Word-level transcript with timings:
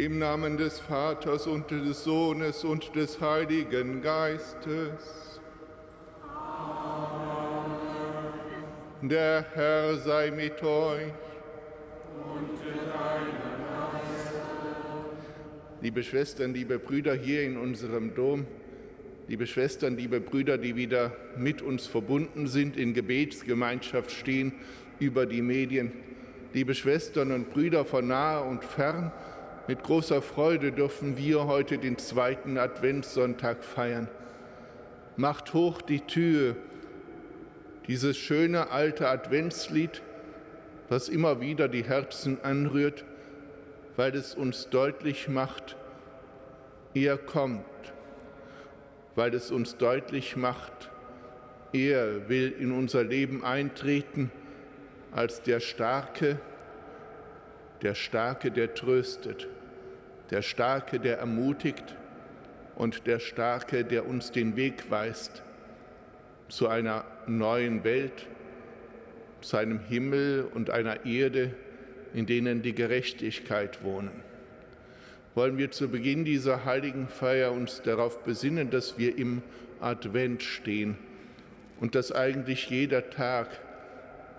Im 0.00 0.18
Namen 0.18 0.56
des 0.56 0.78
Vaters 0.78 1.46
und 1.46 1.70
des 1.70 2.04
Sohnes 2.04 2.64
und 2.64 2.96
des 2.96 3.20
Heiligen 3.20 4.00
Geistes. 4.00 5.38
Der 9.02 9.44
Herr 9.52 9.98
sei 9.98 10.30
mit 10.30 10.62
euch. 10.62 11.12
Liebe 15.82 16.02
Schwestern, 16.02 16.54
liebe 16.54 16.78
Brüder 16.78 17.12
hier 17.12 17.42
in 17.42 17.58
unserem 17.58 18.14
Dom, 18.14 18.46
liebe 19.28 19.46
Schwestern, 19.46 19.98
liebe 19.98 20.18
Brüder, 20.18 20.56
die 20.56 20.76
wieder 20.76 21.12
mit 21.36 21.60
uns 21.60 21.86
verbunden 21.86 22.46
sind, 22.46 22.78
in 22.78 22.94
Gebetsgemeinschaft 22.94 24.10
stehen 24.12 24.54
über 24.98 25.26
die 25.26 25.42
Medien, 25.42 25.92
liebe 26.54 26.74
Schwestern 26.74 27.32
und 27.32 27.50
Brüder 27.52 27.84
von 27.84 28.08
nahe 28.08 28.42
und 28.44 28.64
fern, 28.64 29.12
mit 29.66 29.82
großer 29.82 30.22
Freude 30.22 30.72
dürfen 30.72 31.16
wir 31.16 31.46
heute 31.46 31.78
den 31.78 31.98
zweiten 31.98 32.58
Adventssonntag 32.58 33.64
feiern. 33.64 34.08
Macht 35.16 35.54
hoch 35.54 35.82
die 35.82 36.00
Tür, 36.00 36.56
dieses 37.86 38.16
schöne 38.16 38.70
alte 38.70 39.08
Adventslied, 39.08 40.02
was 40.88 41.08
immer 41.08 41.40
wieder 41.40 41.68
die 41.68 41.84
Herzen 41.84 42.42
anrührt, 42.42 43.04
weil 43.96 44.14
es 44.14 44.34
uns 44.34 44.68
deutlich 44.70 45.28
macht, 45.28 45.76
er 46.94 47.16
kommt, 47.16 47.64
weil 49.14 49.34
es 49.34 49.50
uns 49.50 49.76
deutlich 49.76 50.36
macht, 50.36 50.90
er 51.72 52.28
will 52.28 52.50
in 52.58 52.72
unser 52.72 53.04
Leben 53.04 53.44
eintreten 53.44 54.32
als 55.12 55.42
der 55.42 55.60
Starke, 55.60 56.40
der 57.82 57.94
Starke, 57.94 58.50
der 58.50 58.74
tröstet, 58.74 59.48
der 60.30 60.42
Starke, 60.42 61.00
der 61.00 61.18
ermutigt 61.18 61.96
und 62.76 63.06
der 63.06 63.18
Starke, 63.18 63.84
der 63.84 64.06
uns 64.06 64.30
den 64.30 64.56
Weg 64.56 64.90
weist 64.90 65.42
zu 66.48 66.68
einer 66.68 67.04
neuen 67.26 67.84
Welt, 67.84 68.26
zu 69.40 69.56
einem 69.56 69.80
Himmel 69.80 70.48
und 70.54 70.70
einer 70.70 71.06
Erde, 71.06 71.54
in 72.12 72.26
denen 72.26 72.62
die 72.62 72.74
Gerechtigkeit 72.74 73.82
wohnen. 73.82 74.10
Wollen 75.34 75.58
wir 75.58 75.70
zu 75.70 75.88
Beginn 75.88 76.24
dieser 76.24 76.64
heiligen 76.64 77.08
Feier 77.08 77.52
uns 77.52 77.82
darauf 77.82 78.24
besinnen, 78.24 78.70
dass 78.70 78.98
wir 78.98 79.16
im 79.16 79.42
Advent 79.80 80.42
stehen 80.42 80.98
und 81.78 81.94
dass 81.94 82.12
eigentlich 82.12 82.68
jeder 82.68 83.10
Tag 83.10 83.48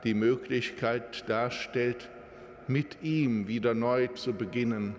die 0.04 0.14
Möglichkeit 0.14 1.30
darstellt, 1.30 2.10
mit 2.72 3.04
ihm 3.04 3.48
wieder 3.48 3.74
neu 3.74 4.08
zu 4.08 4.34
beginnen, 4.34 4.96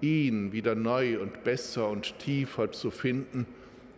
ihn 0.00 0.52
wieder 0.52 0.74
neu 0.74 1.20
und 1.20 1.42
besser 1.44 1.88
und 1.88 2.18
tiefer 2.18 2.70
zu 2.70 2.90
finden, 2.90 3.46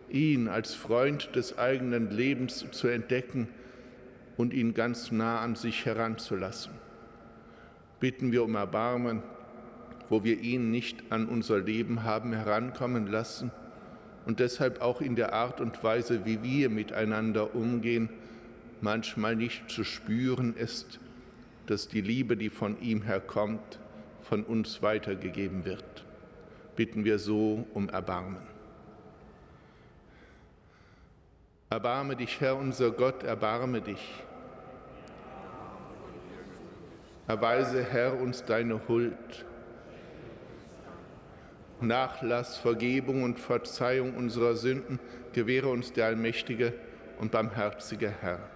ihn 0.09 0.47
als 0.47 0.73
Freund 0.73 1.35
des 1.35 1.57
eigenen 1.57 2.09
Lebens 2.09 2.65
zu 2.71 2.87
entdecken 2.87 3.47
und 4.37 4.53
ihn 4.53 4.73
ganz 4.73 5.11
nah 5.11 5.39
an 5.39 5.55
sich 5.55 5.85
heranzulassen. 5.85 6.73
Bitten 7.99 8.31
wir 8.31 8.43
um 8.43 8.55
Erbarmen, 8.55 9.21
wo 10.09 10.23
wir 10.23 10.39
ihn 10.39 10.71
nicht 10.71 11.03
an 11.11 11.27
unser 11.27 11.59
Leben 11.59 12.03
haben 12.03 12.33
herankommen 12.33 13.07
lassen 13.07 13.51
und 14.25 14.39
deshalb 14.39 14.81
auch 14.81 15.01
in 15.01 15.15
der 15.15 15.33
Art 15.33 15.61
und 15.61 15.83
Weise, 15.83 16.25
wie 16.25 16.41
wir 16.43 16.69
miteinander 16.69 17.55
umgehen, 17.55 18.09
manchmal 18.81 19.35
nicht 19.35 19.69
zu 19.69 19.83
spüren 19.83 20.55
ist, 20.55 20.99
dass 21.71 21.87
die 21.87 22.01
Liebe, 22.01 22.35
die 22.35 22.49
von 22.49 22.81
ihm 22.81 23.01
herkommt, 23.01 23.79
von 24.23 24.43
uns 24.43 24.81
weitergegeben 24.81 25.63
wird. 25.63 26.05
Bitten 26.75 27.05
wir 27.05 27.17
so 27.17 27.65
um 27.73 27.87
Erbarmen. 27.87 28.45
Erbarme 31.69 32.17
dich, 32.17 32.41
Herr 32.41 32.57
unser 32.57 32.91
Gott, 32.91 33.23
erbarme 33.23 33.79
dich. 33.79 34.21
Erweise, 37.27 37.85
Herr, 37.85 38.19
uns 38.19 38.43
deine 38.43 38.89
Huld. 38.89 39.45
Nachlass, 41.79 42.57
Vergebung 42.57 43.23
und 43.23 43.39
Verzeihung 43.39 44.17
unserer 44.17 44.55
Sünden 44.55 44.99
gewähre 45.31 45.69
uns 45.69 45.93
der 45.93 46.07
allmächtige 46.07 46.73
und 47.17 47.31
barmherzige 47.31 48.09
Herr. 48.09 48.50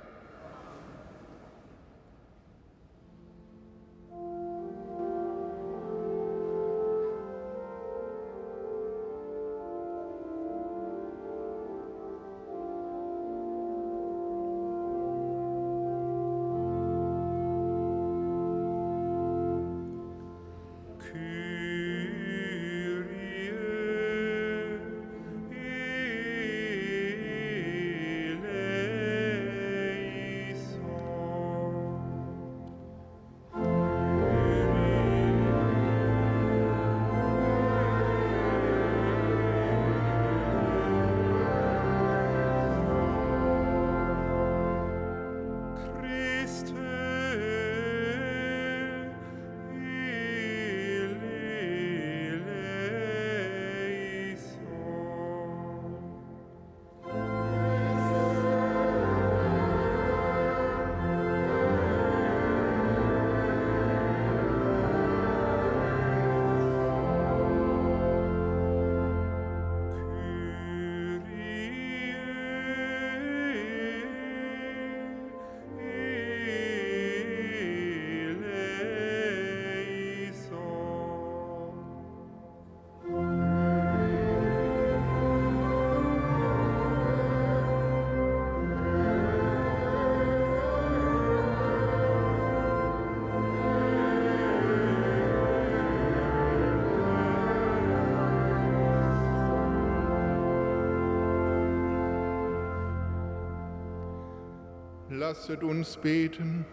Lasset 105.28 105.64
uns 105.64 105.98
beten. 105.98 106.68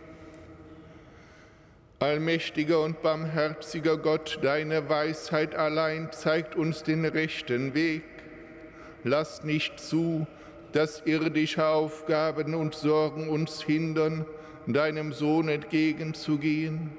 Allmächtiger 2.00 2.80
und 2.82 3.00
barmherziger 3.00 3.96
Gott, 3.96 4.40
deine 4.42 4.90
Weisheit 4.90 5.54
allein 5.54 6.12
zeigt 6.12 6.54
uns 6.54 6.82
den 6.82 7.06
rechten 7.06 7.72
Weg. 7.72 8.02
Lass 9.04 9.42
nicht 9.42 9.80
zu, 9.80 10.26
dass 10.72 11.00
irdische 11.06 11.66
Aufgaben 11.66 12.54
und 12.54 12.74
Sorgen 12.74 13.30
uns 13.30 13.62
hindern, 13.62 14.26
deinem 14.66 15.14
Sohn 15.14 15.48
entgegenzugehen. 15.48 16.90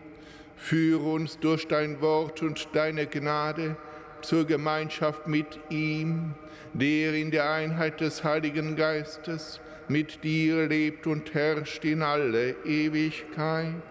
Führe 0.56 1.08
uns 1.12 1.38
durch 1.38 1.68
dein 1.68 2.02
Wort 2.02 2.42
und 2.42 2.70
deine 2.74 3.06
Gnade 3.06 3.76
zur 4.24 4.48
Gemeinschaft 4.48 5.28
mit 5.28 5.60
ihm, 5.70 6.34
der 6.74 7.14
in 7.14 7.30
der 7.30 7.52
Einheit 7.52 8.02
des 8.02 8.24
Heiligen 8.24 8.76
Geistes 8.76 9.62
mit 9.90 10.24
dir 10.24 10.68
lebt 10.68 11.08
und 11.08 11.34
herrscht 11.34 11.84
in 11.86 12.02
alle 12.02 12.52
Ewigkeit. 12.66 13.82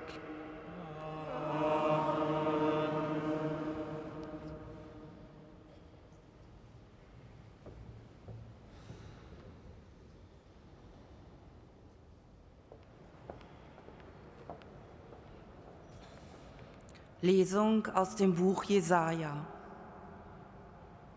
Lesung 17.22 17.86
aus 17.94 18.16
dem 18.16 18.34
Buch 18.34 18.64
Jesaja. 18.64 19.46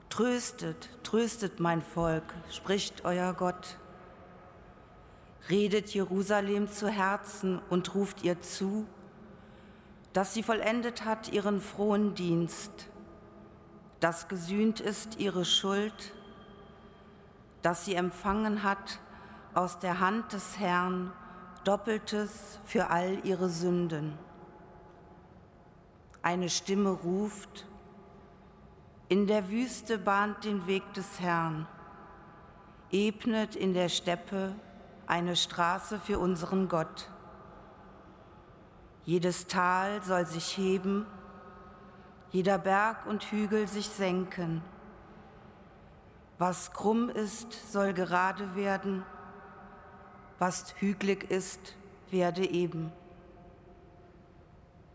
Tröstet, 0.10 0.90
tröstet 1.02 1.60
mein 1.60 1.82
Volk, 1.82 2.24
spricht 2.52 3.04
euer 3.06 3.34
Gott. 3.34 3.80
Redet 5.50 5.94
Jerusalem 5.94 6.72
zu 6.72 6.90
Herzen 6.90 7.60
und 7.70 7.94
ruft 7.94 8.24
ihr 8.24 8.42
zu, 8.42 8.88
dass 10.14 10.34
sie 10.34 10.44
vollendet 10.44 11.06
hat 11.06 11.32
ihren 11.32 11.62
frohen 11.62 12.16
Dienst, 12.16 12.90
dass 14.00 14.28
gesühnt 14.28 14.80
ist 14.80 15.20
ihre 15.20 15.46
Schuld, 15.46 16.14
dass 17.62 17.86
sie 17.86 17.96
empfangen 17.96 18.64
hat 18.64 19.00
aus 19.54 19.80
der 19.80 20.00
Hand 20.00 20.34
des 20.34 20.58
Herrn 20.58 21.12
Doppeltes 21.64 22.60
für 22.66 22.90
all 22.90 23.26
ihre 23.26 23.50
Sünden. 23.50 24.18
Eine 26.22 26.50
Stimme 26.50 26.90
ruft, 26.90 27.68
in 29.10 29.28
der 29.28 29.50
Wüste 29.50 29.98
bahnt 30.00 30.44
den 30.44 30.66
Weg 30.66 30.94
des 30.94 31.20
Herrn, 31.20 31.68
ebnet 32.92 33.56
in 33.56 33.74
der 33.74 33.90
Steppe 33.90 34.56
eine 35.08 35.36
Straße 35.36 36.00
für 36.00 36.20
unseren 36.20 36.68
Gott. 36.68 37.10
Jedes 39.04 39.48
Tal 39.48 40.02
soll 40.04 40.26
sich 40.26 40.58
heben, 40.58 41.06
jeder 42.32 42.58
Berg 42.58 43.06
und 43.06 43.24
Hügel 43.24 43.68
sich 43.68 43.88
senken. 43.88 44.62
Was 46.38 46.74
krumm 46.74 47.10
ist, 47.10 47.72
soll 47.72 47.94
gerade 47.94 48.56
werden, 48.56 49.06
was 50.38 50.76
hügelig 50.80 51.32
ist, 51.32 51.76
werde 52.12 52.46
eben. 52.46 52.92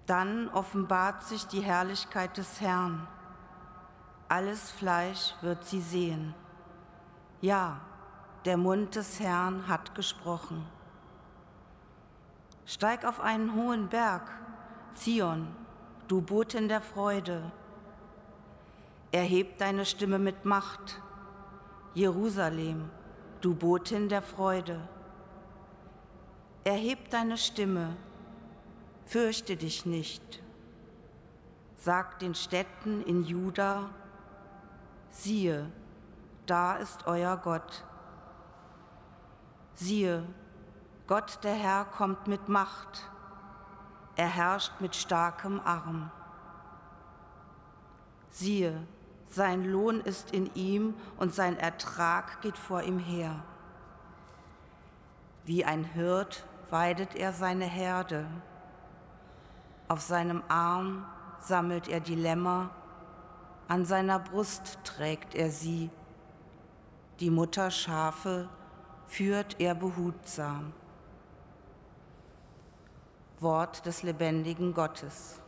Dann 0.07 0.49
offenbart 0.51 1.23
sich 1.23 1.47
die 1.47 1.61
Herrlichkeit 1.61 2.37
des 2.37 2.61
Herrn. 2.61 3.07
Alles 4.29 4.71
Fleisch 4.71 5.35
wird 5.41 5.65
sie 5.65 5.81
sehen. 5.81 6.35
Ja, 7.41 7.81
der 8.45 8.57
Mund 8.57 8.97
des 8.97 9.21
Herrn 9.21 9.69
hat 9.69 9.95
gesprochen. 9.95 10.65
Steig 12.65 13.05
auf 13.05 13.21
einen 13.21 13.55
hohen 13.55 13.89
Berg, 13.89 14.31
Zion, 14.95 15.49
du 16.09 16.23
Botin 16.23 16.69
der 16.69 16.81
Freude. 16.81 17.51
Erheb 19.13 19.59
deine 19.59 19.85
Stimme 19.85 20.19
mit 20.19 20.45
Macht, 20.45 21.03
Jerusalem, 21.95 22.89
du 23.41 23.55
Botin 23.55 24.09
der 24.09 24.23
Freude. 24.23 24.81
Erheb 26.65 27.11
deine 27.11 27.37
Stimme, 27.37 27.97
fürchte 29.05 29.57
dich 29.57 29.85
nicht. 29.85 30.43
Sag 31.77 32.19
den 32.21 32.35
Städten 32.35 33.03
in 33.03 33.25
Juda, 33.25 33.91
siehe, 35.11 35.67
da 36.47 36.77
ist 36.77 37.07
euer 37.07 37.37
Gott. 37.37 37.85
Siehe, 39.75 40.25
Gott 41.07 41.41
der 41.43 41.55
Herr 41.55 41.85
kommt 41.85 42.27
mit 42.27 42.49
Macht, 42.49 43.11
er 44.17 44.29
herrscht 44.29 44.81
mit 44.81 44.95
starkem 44.95 45.61
Arm. 45.65 46.11
Siehe, 48.31 48.87
sein 49.29 49.65
Lohn 49.65 50.01
ist 50.01 50.33
in 50.33 50.55
ihm 50.55 50.95
und 51.17 51.35
sein 51.35 51.57
Ertrag 51.57 52.41
geht 52.43 52.59
vor 52.59 52.83
ihm 52.83 52.99
her. 52.99 53.43
Wie 55.45 55.65
ein 55.65 55.85
Hirt 55.85 56.45
weidet 56.71 57.15
er 57.15 57.33
seine 57.33 57.65
Herde. 57.65 58.27
Auf 59.89 60.01
seinem 60.01 60.43
Arm 60.49 61.07
sammelt 61.41 61.89
er 61.89 62.01
die 62.01 62.15
Lämmer, 62.15 62.71
an 63.67 63.85
seiner 63.85 64.19
Brust 64.19 64.79
trägt 64.85 65.35
er 65.35 65.51
sie. 65.51 65.91
Die 67.21 67.31
Mutterschafe 67.31 68.49
führt 69.11 69.61
er 69.61 69.75
behutsam. 69.75 70.73
Wort 73.41 73.85
des 73.85 74.05
lebendigen 74.05 74.73
Gottes. 74.73 75.41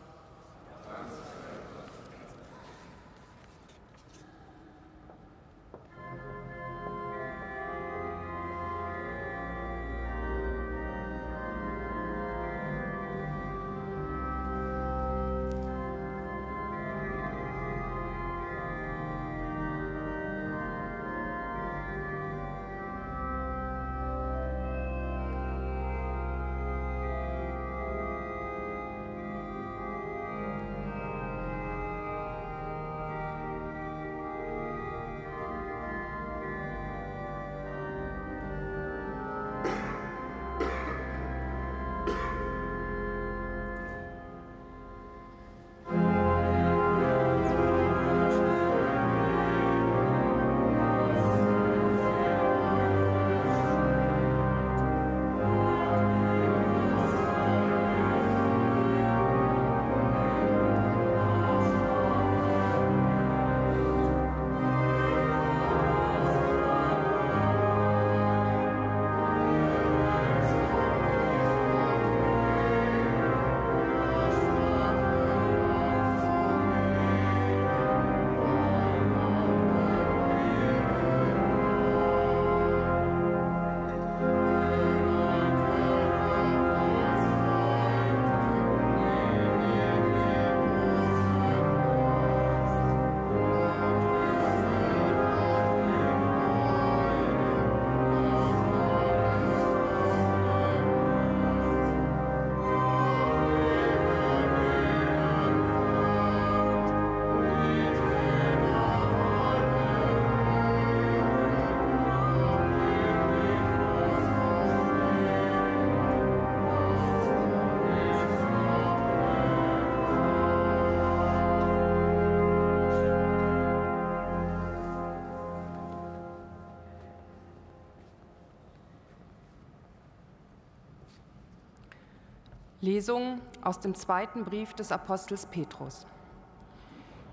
Lesung 132.93 133.41
aus 133.63 133.81
dem 133.81 133.95
zweiten 133.95 134.45
Brief 134.45 134.75
des 134.75 134.93
Apostels 134.93 135.47
Petrus. 135.47 136.07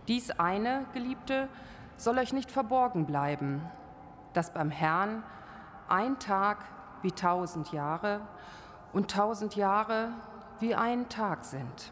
Dies 0.08 0.32
eine, 0.32 0.86
Geliebte, 0.94 1.50
soll 1.98 2.18
euch 2.18 2.32
nicht 2.32 2.50
verborgen 2.50 3.06
bleiben, 3.06 3.62
dass 4.32 4.54
beim 4.54 4.72
Herrn 4.72 5.22
ein 5.90 6.18
Tag 6.18 6.64
wie 7.02 7.12
tausend 7.12 7.74
Jahre 7.74 8.22
und 8.94 9.12
tausend 9.12 9.58
Jahre 9.58 10.14
wie 10.62 10.76
ein 10.76 11.10
Tag 11.10 11.44
sind. 11.44 11.92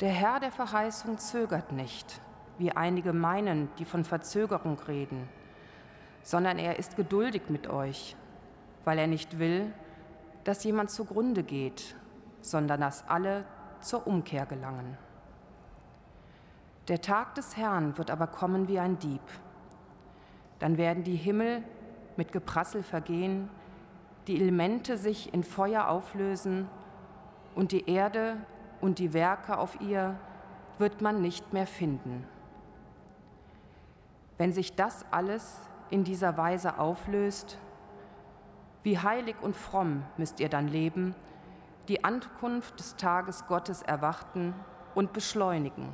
Der 0.00 0.10
Herr 0.10 0.40
der 0.40 0.50
Verheißung 0.50 1.18
zögert 1.18 1.70
nicht, 1.70 2.20
wie 2.58 2.72
einige 2.72 3.12
meinen, 3.12 3.68
die 3.78 3.84
von 3.84 4.02
Verzögerung 4.02 4.76
reden, 4.88 5.28
sondern 6.24 6.58
er 6.58 6.80
ist 6.80 6.96
geduldig 6.96 7.42
mit 7.48 7.68
euch, 7.68 8.16
weil 8.84 8.98
er 8.98 9.06
nicht 9.06 9.38
will, 9.38 9.72
dass 10.44 10.64
jemand 10.64 10.90
zugrunde 10.90 11.42
geht, 11.42 11.94
sondern 12.40 12.80
dass 12.80 13.08
alle 13.08 13.44
zur 13.80 14.06
Umkehr 14.06 14.46
gelangen. 14.46 14.96
Der 16.88 17.00
Tag 17.00 17.34
des 17.36 17.56
Herrn 17.56 17.96
wird 17.96 18.10
aber 18.10 18.26
kommen 18.26 18.68
wie 18.68 18.78
ein 18.78 18.98
Dieb. 18.98 19.22
Dann 20.58 20.78
werden 20.78 21.04
die 21.04 21.16
Himmel 21.16 21.62
mit 22.16 22.32
Geprassel 22.32 22.82
vergehen, 22.82 23.48
die 24.26 24.40
Elemente 24.40 24.96
sich 24.98 25.32
in 25.32 25.44
Feuer 25.44 25.88
auflösen 25.88 26.68
und 27.54 27.72
die 27.72 27.88
Erde 27.88 28.36
und 28.80 28.98
die 28.98 29.12
Werke 29.12 29.58
auf 29.58 29.80
ihr 29.80 30.18
wird 30.78 31.00
man 31.00 31.22
nicht 31.22 31.52
mehr 31.52 31.66
finden. 31.66 32.26
Wenn 34.38 34.52
sich 34.52 34.74
das 34.74 35.04
alles 35.12 35.58
in 35.90 36.04
dieser 36.04 36.36
Weise 36.36 36.78
auflöst, 36.78 37.58
wie 38.82 38.98
heilig 38.98 39.36
und 39.40 39.56
fromm 39.56 40.04
müsst 40.16 40.40
ihr 40.40 40.48
dann 40.48 40.68
leben, 40.68 41.14
die 41.88 42.04
Ankunft 42.04 42.78
des 42.78 42.96
Tages 42.96 43.46
Gottes 43.46 43.82
erwarten 43.82 44.54
und 44.94 45.12
beschleunigen. 45.12 45.88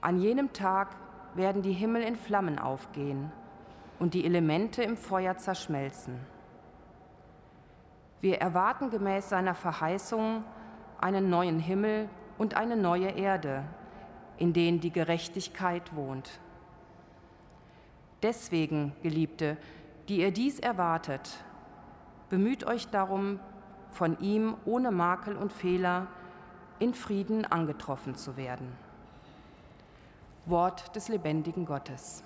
An 0.00 0.18
jenem 0.18 0.52
Tag 0.52 0.96
werden 1.34 1.62
die 1.62 1.72
Himmel 1.72 2.02
in 2.02 2.16
Flammen 2.16 2.58
aufgehen 2.58 3.32
und 3.98 4.14
die 4.14 4.24
Elemente 4.24 4.82
im 4.82 4.96
Feuer 4.96 5.36
zerschmelzen. 5.36 6.18
Wir 8.20 8.38
erwarten 8.40 8.90
gemäß 8.90 9.28
seiner 9.28 9.54
Verheißung 9.54 10.44
einen 11.00 11.30
neuen 11.30 11.60
Himmel 11.60 12.08
und 12.36 12.56
eine 12.56 12.76
neue 12.76 13.10
Erde, 13.10 13.64
in 14.36 14.52
denen 14.52 14.80
die 14.80 14.92
Gerechtigkeit 14.92 15.94
wohnt. 15.94 16.40
Deswegen, 18.22 18.92
Geliebte, 19.02 19.56
die 20.08 20.20
ihr 20.20 20.32
dies 20.32 20.58
erwartet, 20.58 21.44
bemüht 22.30 22.64
euch 22.64 22.88
darum, 22.88 23.40
von 23.90 24.18
ihm 24.20 24.56
ohne 24.64 24.90
Makel 24.90 25.36
und 25.36 25.52
Fehler 25.52 26.06
in 26.78 26.94
Frieden 26.94 27.44
angetroffen 27.44 28.14
zu 28.14 28.36
werden. 28.36 28.72
Wort 30.46 30.94
des 30.96 31.08
lebendigen 31.08 31.66
Gottes. 31.66 32.22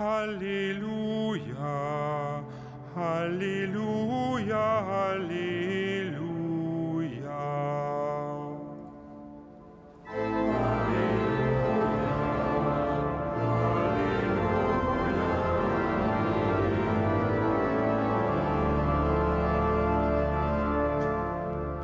Halleluja, 0.00 1.76
Halleluja, 2.96 4.66
Halleluja. 4.88 6.30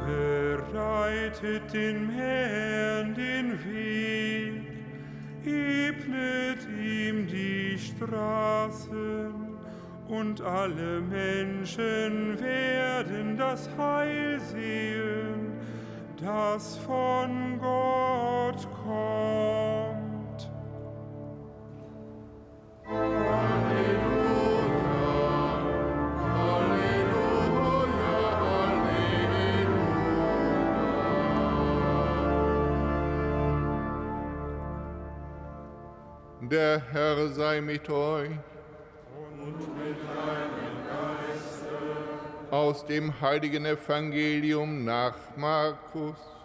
Bereitet 0.07 1.67
den 1.75 2.09
Herrn 2.09 3.15
den 3.15 3.47
Weg, 3.63 4.63
ebnet 5.45 6.63
ihm 6.83 7.06
Straßen, 7.79 9.57
und 10.09 10.41
alle 10.41 11.01
Menschen 11.01 12.39
werden 12.41 13.37
das 13.37 13.69
Heil 13.77 14.41
sehen, 14.41 15.53
das 16.21 16.77
von 16.79 17.59
Gott 17.59 18.67
kommt. 18.85 19.36
Der 36.51 36.81
Herr 36.93 37.29
sei 37.31 37.61
mit 37.61 37.91
euch. 37.91 38.31
Und 38.31 39.59
mit 39.79 39.97
deinem 39.99 40.77
Geiste. 40.87 41.77
Aus 42.53 42.87
dem 42.87 43.21
heiligen 43.21 43.67
Evangelium 43.67 44.85
nach 44.85 45.17
Markus. 45.37 46.36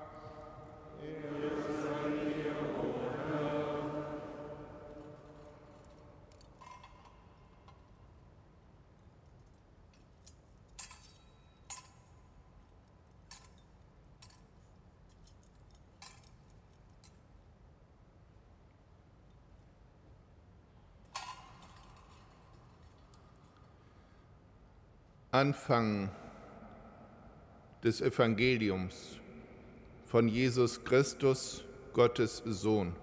Anfang 25.33 26.09
des 27.85 28.01
Evangeliums 28.01 29.17
von 30.05 30.27
Jesus 30.27 30.83
Christus, 30.83 31.63
Gottes 31.93 32.43
Sohn. 32.45 32.93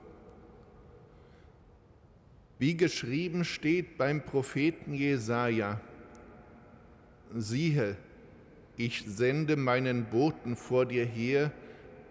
Wie 2.59 2.77
geschrieben 2.77 3.47
steht 3.47 3.97
beim 3.97 4.23
Propheten 4.23 4.93
Jesaja: 4.93 5.81
Siehe, 7.35 7.97
ich 8.77 9.05
sende 9.07 9.57
meinen 9.57 10.05
Boten 10.05 10.55
vor 10.55 10.85
dir 10.85 11.07
her, 11.07 11.51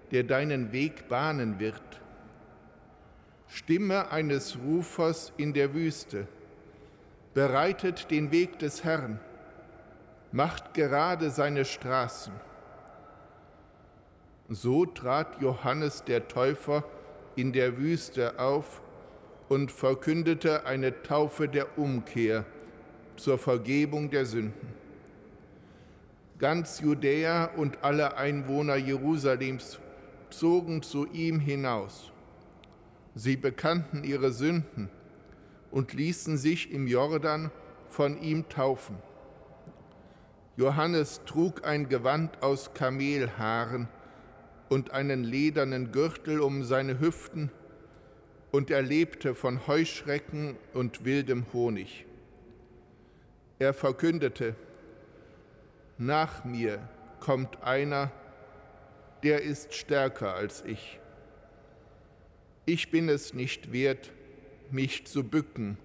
der 0.10 0.24
deinen 0.24 0.72
Weg 0.72 1.08
bahnen 1.10 1.60
wird. 1.60 2.02
Stimme 3.48 4.10
eines 4.10 4.58
Rufers 4.58 5.32
in 5.38 5.54
der 5.54 5.76
Wüste, 5.76 6.28
bereitet 7.36 8.10
den 8.10 8.32
Weg 8.32 8.58
des 8.58 8.84
Herrn 8.84 9.20
macht 10.38 10.76
gerade 10.76 11.32
seine 11.32 11.66
Straßen. 11.66 12.32
So 14.50 14.86
trat 14.86 15.42
Johannes 15.42 16.04
der 16.04 16.28
Täufer 16.28 16.84
in 17.36 17.54
der 17.54 17.80
Wüste 17.80 18.38
auf 18.38 18.84
und 19.50 19.72
verkündete 19.72 20.68
eine 20.68 21.02
Taufe 21.02 21.48
der 21.48 21.80
Umkehr 21.80 22.46
zur 23.16 23.40
Vergebung 23.40 24.12
der 24.12 24.28
Sünden. 24.28 24.68
Ganz 26.38 26.82
Judäa 26.82 27.46
und 27.56 27.84
alle 27.84 28.16
Einwohner 28.16 28.76
Jerusalems 28.76 29.80
zogen 30.30 30.84
zu 30.84 31.08
ihm 31.14 31.40
hinaus. 31.40 32.12
Sie 33.16 33.38
bekannten 33.38 34.04
ihre 34.04 34.32
Sünden 34.32 34.92
und 35.72 35.94
ließen 35.94 36.38
sich 36.38 36.72
im 36.72 36.86
Jordan 36.86 37.50
von 37.88 38.22
ihm 38.22 38.48
taufen. 38.50 38.98
Johannes 40.58 41.22
trug 41.26 41.66
ein 41.66 41.88
Gewand 41.88 42.42
aus 42.42 42.74
Kamelhaaren 42.74 43.88
und 44.70 44.90
einen 44.90 45.24
ledernen 45.24 45.92
Gürtel 45.92 46.42
um 46.42 46.64
seine 46.64 47.00
Hüften, 47.00 47.52
und 48.50 48.72
er 48.72 48.82
lebte 48.82 49.36
von 49.36 49.68
Heuschrecken 49.68 50.56
und 50.74 51.06
wildem 51.06 51.46
Honig. 51.54 52.06
Er 53.60 53.74
verkündete, 53.74 54.56
nach 56.00 56.44
mir 56.44 56.80
kommt 57.20 57.62
einer, 57.62 58.12
der 59.22 59.44
ist 59.44 59.76
stärker 59.76 60.34
als 60.34 60.64
ich. 60.66 61.00
Ich 62.66 62.90
bin 62.90 63.10
es 63.10 63.34
nicht 63.34 63.72
wert, 63.72 64.12
mich 64.72 65.06
zu 65.06 65.24
bücken 65.24 65.78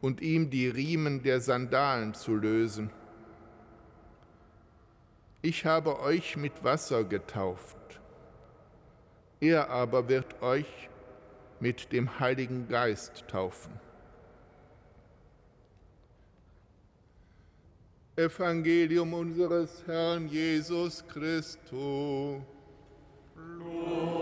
und 0.00 0.20
ihm 0.20 0.50
die 0.50 0.66
Riemen 0.66 1.22
der 1.22 1.40
Sandalen 1.40 2.14
zu 2.14 2.34
lösen. 2.34 2.90
Ich 5.44 5.66
habe 5.66 5.98
euch 5.98 6.36
mit 6.36 6.62
Wasser 6.62 7.02
getauft. 7.02 7.76
Er 9.40 9.70
aber 9.70 10.08
wird 10.08 10.40
euch 10.40 10.88
mit 11.58 11.92
dem 11.92 12.20
Heiligen 12.20 12.68
Geist 12.68 13.24
taufen. 13.26 13.72
Evangelium 18.14 19.14
unseres 19.14 19.82
Herrn 19.86 20.28
Jesus 20.28 21.04
Christus. 21.08 22.40
Lob 23.34 24.21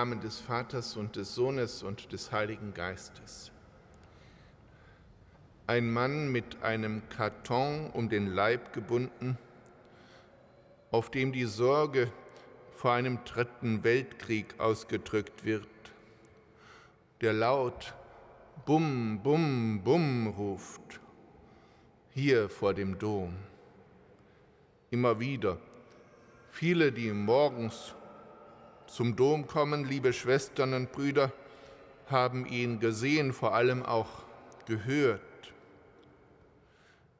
Namen 0.00 0.22
des 0.22 0.40
Vaters 0.40 0.96
und 0.96 1.16
des 1.16 1.34
Sohnes 1.34 1.82
und 1.82 2.10
des 2.10 2.32
Heiligen 2.32 2.72
Geistes. 2.72 3.52
Ein 5.66 5.90
Mann 5.90 6.32
mit 6.32 6.62
einem 6.62 7.02
Karton 7.10 7.90
um 7.90 8.08
den 8.08 8.28
Leib 8.28 8.72
gebunden, 8.72 9.36
auf 10.90 11.10
dem 11.10 11.32
die 11.32 11.44
Sorge 11.44 12.10
vor 12.72 12.92
einem 12.92 13.22
dritten 13.26 13.84
Weltkrieg 13.84 14.58
ausgedrückt 14.58 15.44
wird, 15.44 15.68
der 17.20 17.34
laut 17.34 17.92
Bum, 18.64 19.20
Bum, 19.22 19.82
Bum 19.84 20.28
ruft, 20.28 20.98
hier 22.14 22.48
vor 22.48 22.72
dem 22.72 22.98
Dom. 22.98 23.34
Immer 24.90 25.20
wieder, 25.20 25.58
viele, 26.48 26.90
die 26.90 27.12
morgens 27.12 27.94
zum 28.90 29.14
Dom 29.14 29.46
kommen, 29.46 29.84
liebe 29.84 30.12
Schwestern 30.12 30.74
und 30.74 30.90
Brüder, 30.90 31.32
haben 32.08 32.44
ihn 32.44 32.80
gesehen, 32.80 33.32
vor 33.32 33.54
allem 33.54 33.84
auch 33.84 34.24
gehört. 34.66 35.20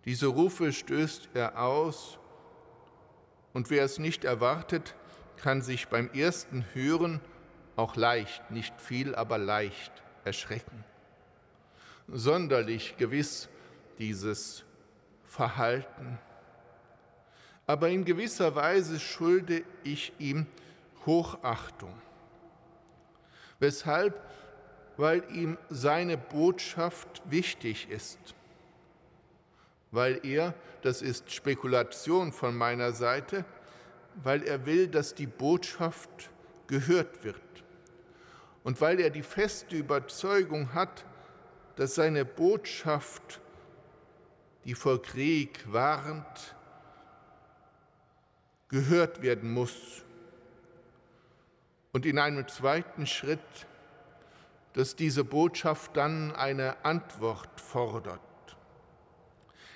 Diese 0.04 0.26
Rufe 0.26 0.72
stößt 0.72 1.28
er 1.34 1.62
aus 1.62 2.18
und 3.52 3.70
wer 3.70 3.84
es 3.84 3.98
nicht 3.98 4.24
erwartet, 4.24 4.96
kann 5.36 5.62
sich 5.62 5.88
beim 5.88 6.10
ersten 6.12 6.64
Hören 6.72 7.20
auch 7.76 7.94
leicht, 7.96 8.50
nicht 8.50 8.80
viel, 8.80 9.14
aber 9.14 9.38
leicht 9.38 9.92
erschrecken. 10.24 10.84
Sonderlich 12.08 12.96
gewiss 12.96 13.48
dieses 13.98 14.64
Verhalten. 15.24 16.18
Aber 17.66 17.88
in 17.88 18.04
gewisser 18.04 18.56
Weise 18.56 18.98
schulde 18.98 19.62
ich 19.84 20.12
ihm 20.18 20.46
Hochachtung. 21.06 21.94
Weshalb? 23.58 24.20
Weil 24.96 25.24
ihm 25.32 25.56
seine 25.70 26.18
Botschaft 26.18 27.22
wichtig 27.24 27.88
ist. 27.90 28.18
Weil 29.90 30.20
er, 30.24 30.54
das 30.82 31.00
ist 31.00 31.32
Spekulation 31.32 32.32
von 32.32 32.54
meiner 32.54 32.92
Seite, 32.92 33.44
weil 34.22 34.42
er 34.42 34.66
will, 34.66 34.88
dass 34.88 35.14
die 35.14 35.26
Botschaft 35.26 36.30
gehört 36.66 37.24
wird. 37.24 37.40
Und 38.62 38.80
weil 38.80 39.00
er 39.00 39.10
die 39.10 39.22
feste 39.22 39.76
Überzeugung 39.76 40.74
hat, 40.74 41.04
dass 41.76 41.94
seine 41.94 42.24
Botschaft, 42.26 43.40
die 44.64 44.74
vor 44.74 45.00
Krieg 45.00 45.60
warnt, 45.72 46.54
gehört 48.68 49.22
werden 49.22 49.52
muss 49.52 50.04
und 51.92 52.06
in 52.06 52.18
einem 52.18 52.46
zweiten 52.48 53.06
Schritt, 53.06 53.66
dass 54.74 54.96
diese 54.96 55.24
Botschaft 55.24 55.96
dann 55.96 56.34
eine 56.34 56.84
Antwort 56.84 57.60
fordert. 57.60 58.20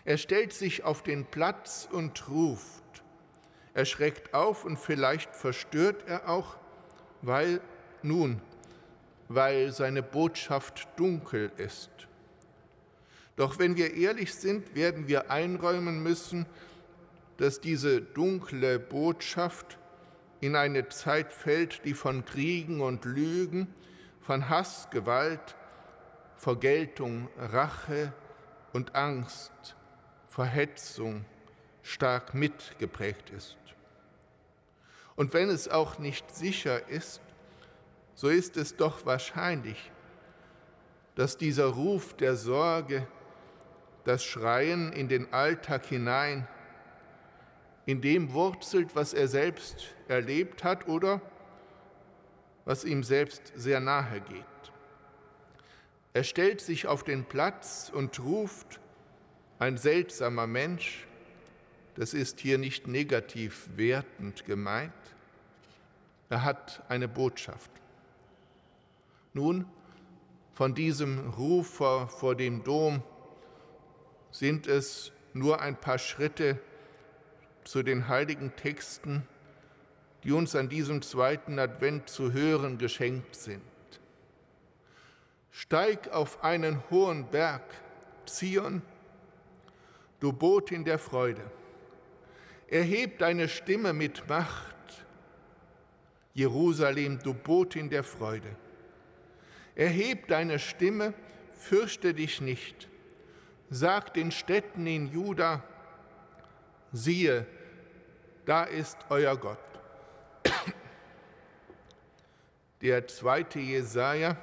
Er 0.04 0.18
stellt 0.18 0.52
sich 0.52 0.84
auf 0.84 1.02
den 1.02 1.24
Platz 1.24 1.88
und 1.90 2.28
ruft. 2.28 2.82
Er 3.72 3.84
schreckt 3.84 4.34
auf 4.34 4.64
und 4.64 4.78
vielleicht 4.78 5.34
verstört 5.34 6.04
er 6.06 6.28
auch, 6.28 6.56
weil 7.22 7.60
nun, 8.02 8.40
weil 9.28 9.72
seine 9.72 10.02
Botschaft 10.02 10.86
dunkel 10.96 11.50
ist. 11.56 11.90
Doch 13.36 13.58
wenn 13.58 13.76
wir 13.76 13.94
ehrlich 13.94 14.34
sind, 14.34 14.76
werden 14.76 15.08
wir 15.08 15.30
einräumen 15.30 16.02
müssen, 16.02 16.46
dass 17.38 17.60
diese 17.60 18.00
dunkle 18.00 18.78
Botschaft 18.78 19.78
in 20.44 20.56
eine 20.56 20.86
Zeit 20.90 21.32
fällt, 21.32 21.86
die 21.86 21.94
von 21.94 22.26
Kriegen 22.26 22.82
und 22.82 23.06
Lügen, 23.06 23.72
von 24.20 24.50
Hass, 24.50 24.88
Gewalt, 24.90 25.56
Vergeltung, 26.36 27.30
Rache 27.38 28.12
und 28.74 28.94
Angst, 28.94 29.74
Verhetzung 30.28 31.24
stark 31.82 32.34
mitgeprägt 32.34 33.30
ist. 33.30 33.56
Und 35.16 35.32
wenn 35.32 35.48
es 35.48 35.66
auch 35.66 35.98
nicht 35.98 36.30
sicher 36.30 36.88
ist, 36.88 37.22
so 38.14 38.28
ist 38.28 38.58
es 38.58 38.76
doch 38.76 39.06
wahrscheinlich, 39.06 39.90
dass 41.14 41.38
dieser 41.38 41.68
Ruf 41.68 42.14
der 42.16 42.36
Sorge, 42.36 43.06
das 44.04 44.22
Schreien 44.22 44.92
in 44.92 45.08
den 45.08 45.32
Alltag 45.32 45.86
hinein, 45.86 46.46
in 47.86 48.00
dem 48.00 48.32
wurzelt, 48.32 48.94
was 48.94 49.12
er 49.12 49.28
selbst 49.28 49.94
erlebt 50.08 50.64
hat 50.64 50.88
oder 50.88 51.20
was 52.64 52.84
ihm 52.84 53.02
selbst 53.02 53.52
sehr 53.54 53.80
nahe 53.80 54.20
geht. 54.20 54.44
Er 56.14 56.24
stellt 56.24 56.60
sich 56.60 56.86
auf 56.86 57.04
den 57.04 57.24
Platz 57.24 57.90
und 57.92 58.20
ruft, 58.20 58.80
ein 59.58 59.76
seltsamer 59.76 60.46
Mensch, 60.46 61.06
das 61.94 62.14
ist 62.14 62.40
hier 62.40 62.58
nicht 62.58 62.86
negativ 62.86 63.68
wertend 63.76 64.44
gemeint, 64.44 64.92
er 66.30 66.42
hat 66.42 66.82
eine 66.88 67.08
Botschaft. 67.08 67.70
Nun, 69.32 69.66
von 70.52 70.74
diesem 70.74 71.30
Rufer 71.30 72.08
vor 72.08 72.34
dem 72.34 72.64
Dom 72.64 73.02
sind 74.30 74.66
es 74.66 75.12
nur 75.32 75.60
ein 75.60 75.76
paar 75.76 75.98
Schritte 75.98 76.60
zu 77.64 77.82
den 77.82 78.08
heiligen 78.08 78.54
Texten, 78.56 79.26
die 80.22 80.32
uns 80.32 80.54
an 80.54 80.68
diesem 80.68 81.02
zweiten 81.02 81.58
Advent 81.58 82.08
zu 82.08 82.32
hören 82.32 82.78
geschenkt 82.78 83.34
sind. 83.36 83.62
Steig 85.50 86.08
auf 86.08 86.42
einen 86.42 86.82
hohen 86.90 87.26
Berg, 87.26 87.62
Zion, 88.26 88.82
du 90.20 90.32
Botin 90.32 90.84
der 90.84 90.98
Freude. 90.98 91.42
Erheb 92.68 93.18
deine 93.18 93.48
Stimme 93.48 93.92
mit 93.92 94.28
Macht, 94.28 94.74
Jerusalem, 96.32 97.20
du 97.22 97.34
Botin 97.34 97.90
der 97.90 98.02
Freude. 98.02 98.56
Erheb 99.76 100.26
deine 100.28 100.58
Stimme, 100.58 101.14
fürchte 101.52 102.14
dich 102.14 102.40
nicht. 102.40 102.88
Sag 103.70 104.14
den 104.14 104.32
Städten 104.32 104.86
in 104.86 105.12
Juda, 105.12 105.62
siehe, 106.92 107.46
da 108.44 108.64
ist 108.64 108.98
euer 109.08 109.36
Gott. 109.36 109.58
Der 112.80 113.06
zweite 113.06 113.60
Jesaja 113.60 114.36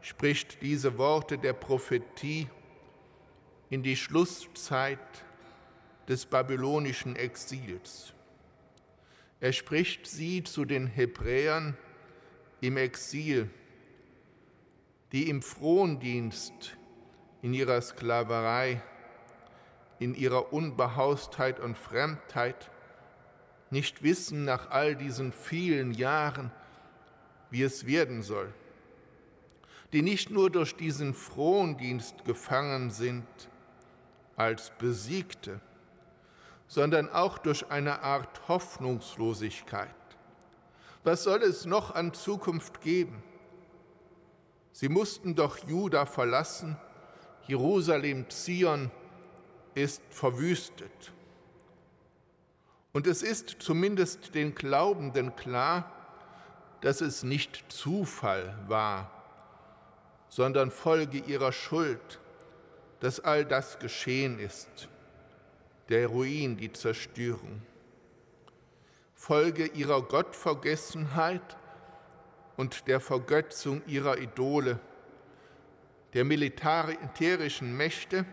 spricht 0.00 0.62
diese 0.62 0.98
Worte 0.98 1.38
der 1.38 1.52
Prophetie 1.52 2.48
in 3.70 3.82
die 3.82 3.96
Schlusszeit 3.96 4.98
des 6.06 6.26
babylonischen 6.26 7.16
Exils. 7.16 8.12
Er 9.40 9.52
spricht 9.52 10.06
sie 10.06 10.44
zu 10.44 10.64
den 10.64 10.86
Hebräern 10.86 11.76
im 12.60 12.76
Exil, 12.76 13.50
die 15.12 15.28
im 15.28 15.42
Frondienst 15.42 16.76
in 17.42 17.52
ihrer 17.52 17.80
Sklaverei, 17.80 18.80
in 19.98 20.14
ihrer 20.14 20.52
Unbehaustheit 20.52 21.58
und 21.60 21.76
Fremdheit 21.76 22.70
nicht 23.74 24.02
wissen 24.02 24.44
nach 24.44 24.70
all 24.70 24.96
diesen 24.96 25.32
vielen 25.32 25.92
Jahren, 25.92 26.50
wie 27.50 27.62
es 27.62 27.86
werden 27.86 28.22
soll. 28.22 28.52
die 29.92 30.02
nicht 30.02 30.28
nur 30.28 30.50
durch 30.50 30.74
diesen 30.74 31.14
Frondienst 31.14 32.24
gefangen 32.24 32.90
sind 32.90 33.28
als 34.34 34.72
Besiegte, 34.76 35.60
sondern 36.66 37.08
auch 37.10 37.38
durch 37.38 37.70
eine 37.70 38.02
Art 38.02 38.48
Hoffnungslosigkeit. 38.48 39.94
Was 41.04 41.22
soll 41.22 41.42
es 41.42 41.64
noch 41.64 41.94
an 41.94 42.12
Zukunft 42.12 42.80
geben? 42.80 43.22
Sie 44.72 44.88
mussten 44.88 45.36
doch 45.36 45.58
Juda 45.58 46.06
verlassen, 46.06 46.76
Jerusalem, 47.46 48.28
Zion 48.30 48.90
ist 49.76 50.02
verwüstet. 50.10 51.12
Und 52.94 53.08
es 53.08 53.22
ist 53.24 53.56
zumindest 53.58 54.36
den 54.36 54.54
Glaubenden 54.54 55.34
klar, 55.34 55.90
dass 56.80 57.00
es 57.00 57.24
nicht 57.24 57.64
Zufall 57.68 58.56
war, 58.68 59.10
sondern 60.28 60.70
Folge 60.70 61.18
ihrer 61.18 61.50
Schuld, 61.50 62.20
dass 63.00 63.18
all 63.18 63.44
das 63.44 63.80
geschehen 63.80 64.38
ist, 64.38 64.88
der 65.88 66.06
Ruin, 66.06 66.56
die 66.56 66.72
Zerstörung. 66.72 67.62
Folge 69.12 69.66
ihrer 69.66 70.00
Gottvergessenheit 70.00 71.56
und 72.56 72.86
der 72.86 73.00
Vergötzung 73.00 73.82
ihrer 73.88 74.18
Idole, 74.18 74.78
der 76.12 76.24
militärischen 76.24 77.76
Mächte, 77.76 78.24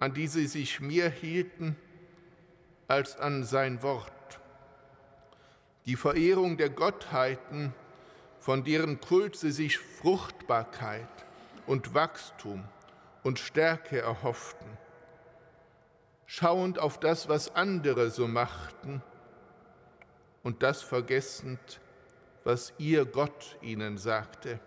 an 0.00 0.12
die 0.12 0.26
sie 0.26 0.46
sich 0.46 0.80
mehr 0.80 1.08
hielten 1.08 1.76
als 2.88 3.16
an 3.18 3.44
sein 3.44 3.82
Wort. 3.82 4.12
Die 5.86 5.96
Verehrung 5.96 6.56
der 6.56 6.70
Gottheiten, 6.70 7.72
von 8.40 8.64
deren 8.64 9.00
Kult 9.00 9.36
sie 9.36 9.50
sich 9.50 9.78
Fruchtbarkeit 9.78 11.08
und 11.66 11.94
Wachstum 11.94 12.64
und 13.22 13.38
Stärke 13.38 14.00
erhofften. 14.00 14.68
Schauend 16.26 16.78
auf 16.78 16.98
das, 16.98 17.28
was 17.28 17.54
andere 17.54 18.10
so 18.10 18.26
machten 18.28 19.02
und 20.42 20.62
das 20.62 20.82
vergessend, 20.82 21.80
was 22.44 22.72
ihr 22.78 23.04
Gott 23.04 23.56
ihnen 23.62 23.98
sagte. 23.98 24.60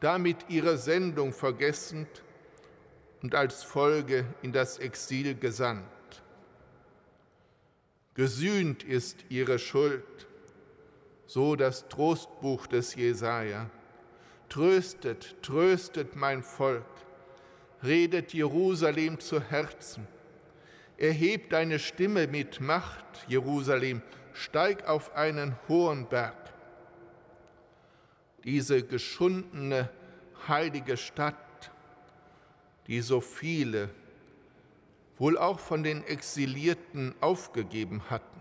Damit 0.00 0.46
ihre 0.48 0.76
Sendung 0.76 1.32
vergessend 1.32 2.22
und 3.22 3.34
als 3.34 3.62
Folge 3.62 4.24
in 4.42 4.52
das 4.52 4.78
Exil 4.78 5.36
gesandt. 5.36 5.95
Gesühnt 8.16 8.82
ist 8.82 9.26
ihre 9.28 9.58
Schuld, 9.58 10.26
so 11.26 11.54
das 11.54 11.86
Trostbuch 11.88 12.66
des 12.66 12.94
Jesaja. 12.94 13.68
Tröstet, 14.48 15.36
tröstet 15.42 16.16
mein 16.16 16.42
Volk, 16.42 16.86
redet 17.82 18.32
Jerusalem 18.32 19.20
zu 19.20 19.42
Herzen. 19.42 20.08
Erhebt 20.96 21.52
deine 21.52 21.78
Stimme 21.78 22.26
mit 22.26 22.58
Macht, 22.58 23.04
Jerusalem, 23.28 24.00
steig 24.32 24.88
auf 24.88 25.14
einen 25.14 25.54
hohen 25.68 26.08
Berg. 26.08 26.54
Diese 28.44 28.82
geschundene, 28.82 29.90
heilige 30.48 30.96
Stadt, 30.96 31.70
die 32.86 33.02
so 33.02 33.20
viele 33.20 33.90
wohl 35.18 35.38
auch 35.38 35.58
von 35.60 35.82
den 35.82 36.04
Exilierten 36.04 37.14
aufgegeben 37.20 38.02
hatten. 38.10 38.40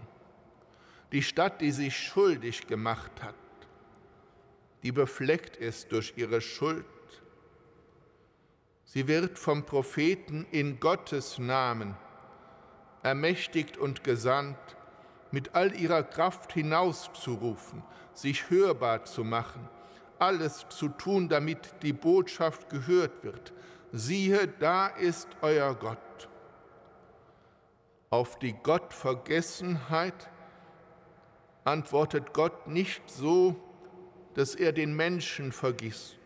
Die 1.11 1.23
Stadt, 1.23 1.61
die 1.61 1.71
sich 1.71 1.97
schuldig 1.97 2.67
gemacht 2.67 3.11
hat, 3.21 3.35
die 4.83 4.91
befleckt 4.91 5.57
ist 5.57 5.91
durch 5.91 6.13
ihre 6.15 6.41
Schuld. 6.41 6.85
Sie 8.83 9.07
wird 9.07 9.39
vom 9.39 9.65
Propheten 9.65 10.45
in 10.51 10.79
Gottes 10.79 11.39
Namen 11.39 11.95
ermächtigt 13.01 13.77
und 13.77 14.03
gesandt, 14.03 14.57
mit 15.31 15.53
all 15.53 15.75
ihrer 15.75 16.03
Kraft 16.03 16.53
hinauszurufen, 16.53 17.83
sich 18.13 18.49
hörbar 18.49 19.05
zu 19.05 19.23
machen, 19.23 19.67
alles 20.17 20.65
zu 20.69 20.87
tun, 20.89 21.29
damit 21.29 21.75
die 21.81 21.93
Botschaft 21.93 22.69
gehört 22.69 23.23
wird. 23.23 23.53
Siehe, 23.91 24.47
da 24.47 24.87
ist 24.87 25.27
euer 25.41 25.75
Gott 25.75 25.99
auf 28.09 28.39
die 28.39 28.53
Gottvergessenheit 28.53 30.29
antwortet 31.63 32.33
Gott 32.33 32.67
nicht 32.67 33.09
so, 33.09 33.55
dass 34.35 34.55
er 34.55 34.71
den 34.71 34.95
Menschen 34.95 35.51
vergisst. 35.51 36.17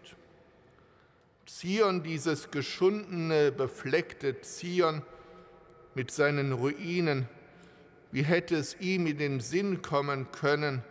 Zion, 1.46 2.04
dieses 2.04 2.52
geschundene, 2.52 3.52
befleckte 3.52 4.42
Zion 4.42 5.02
mit 5.96 6.12
seinen 6.12 6.52
Ruinen, 6.52 7.28
wie 8.12 8.24
hätte 8.24 8.56
es 8.56 8.80
ihm 8.80 9.08
in 9.08 9.18
den 9.18 9.40
Sinn 9.40 9.82
kommen 9.82 10.32
können, 10.32 10.84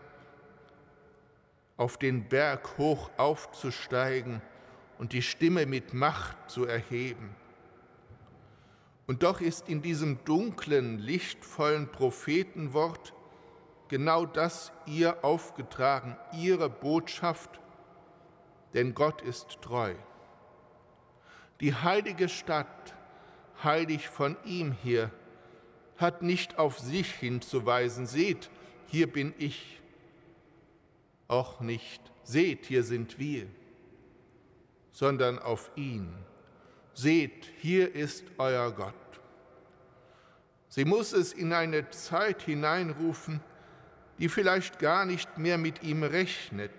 auf 1.77 1.97
den 1.97 2.29
Berg 2.29 2.77
hoch 2.77 3.11
aufzusteigen 3.17 4.43
und 4.99 5.13
die 5.13 5.23
Stimme 5.23 5.65
mit 5.65 5.95
Macht 5.95 6.51
zu 6.51 6.65
erheben. 6.65 7.35
Und 9.09 9.23
doch 9.23 9.41
ist 9.41 9.71
in 9.71 9.81
diesem 9.81 10.23
dunklen, 10.27 10.99
lichtvollen 10.99 11.91
Prophetenwort 11.91 13.15
genau 13.89 14.27
das 14.27 14.71
ihr 14.85 15.25
aufgetragen, 15.25 16.19
ihre 16.37 16.69
Botschaft, 16.69 17.59
denn 18.75 18.95
Gott 18.95 19.23
ist 19.23 19.63
treu. 19.63 19.95
Die 21.61 21.75
heilige 21.75 22.29
Stadt, 22.29 22.95
heilig 23.65 24.11
von 24.11 24.37
ihm 24.45 24.73
hier, 24.73 25.11
hat 25.97 26.21
nicht 26.21 26.59
auf 26.59 26.79
sich 26.79 27.11
hinzuweisen, 27.15 28.07
seht, 28.07 28.51
hier 28.89 29.11
bin 29.11 29.33
ich, 29.39 29.81
auch 31.29 31.61
nicht, 31.61 32.03
seht, 32.25 32.67
hier 32.67 32.85
sind 32.85 33.19
wir, 33.19 33.47
sondern 34.93 35.39
auf 35.39 35.71
ihn 35.77 36.15
seht, 36.99 37.49
hier 37.61 37.95
ist 37.95 38.25
euer 38.39 38.73
Gott. 38.73 38.95
Sie 40.69 40.85
muss 40.85 41.13
es 41.13 41.33
in 41.33 41.53
eine 41.53 41.89
Zeit 41.91 42.43
hineinrufen, 42.43 43.41
die 44.19 44.29
vielleicht 44.29 44.81
gar 44.81 45.07
nicht 45.07 45.39
mehr 45.39 45.59
mit 45.59 45.85
ihm 45.85 46.03
rechnet, 46.03 46.73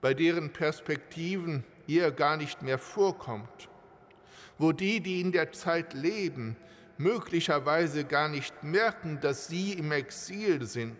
bei 0.00 0.12
deren 0.12 0.52
Perspektiven 0.52 1.62
ihr 1.86 2.10
gar 2.10 2.36
nicht 2.36 2.62
mehr 2.62 2.78
vorkommt, 2.78 3.68
wo 4.58 4.72
die, 4.72 5.00
die 5.00 5.20
in 5.20 5.30
der 5.30 5.52
Zeit 5.52 5.94
leben, 5.94 6.56
möglicherweise 6.98 8.04
gar 8.04 8.28
nicht 8.28 8.64
merken, 8.64 9.20
dass 9.20 9.46
sie 9.46 9.74
im 9.74 9.92
Exil 9.92 10.66
sind, 10.66 10.96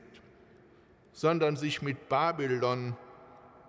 sondern 1.13 1.57
sich 1.57 1.83
mit 1.83 2.09
Babylon, 2.09 2.97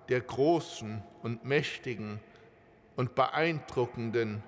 der 0.10 0.22
Großen 0.22 1.02
und 1.24 1.44
Mächtigen, 1.44 2.20
und 2.95 3.15
beeindruckenden, 3.15 4.43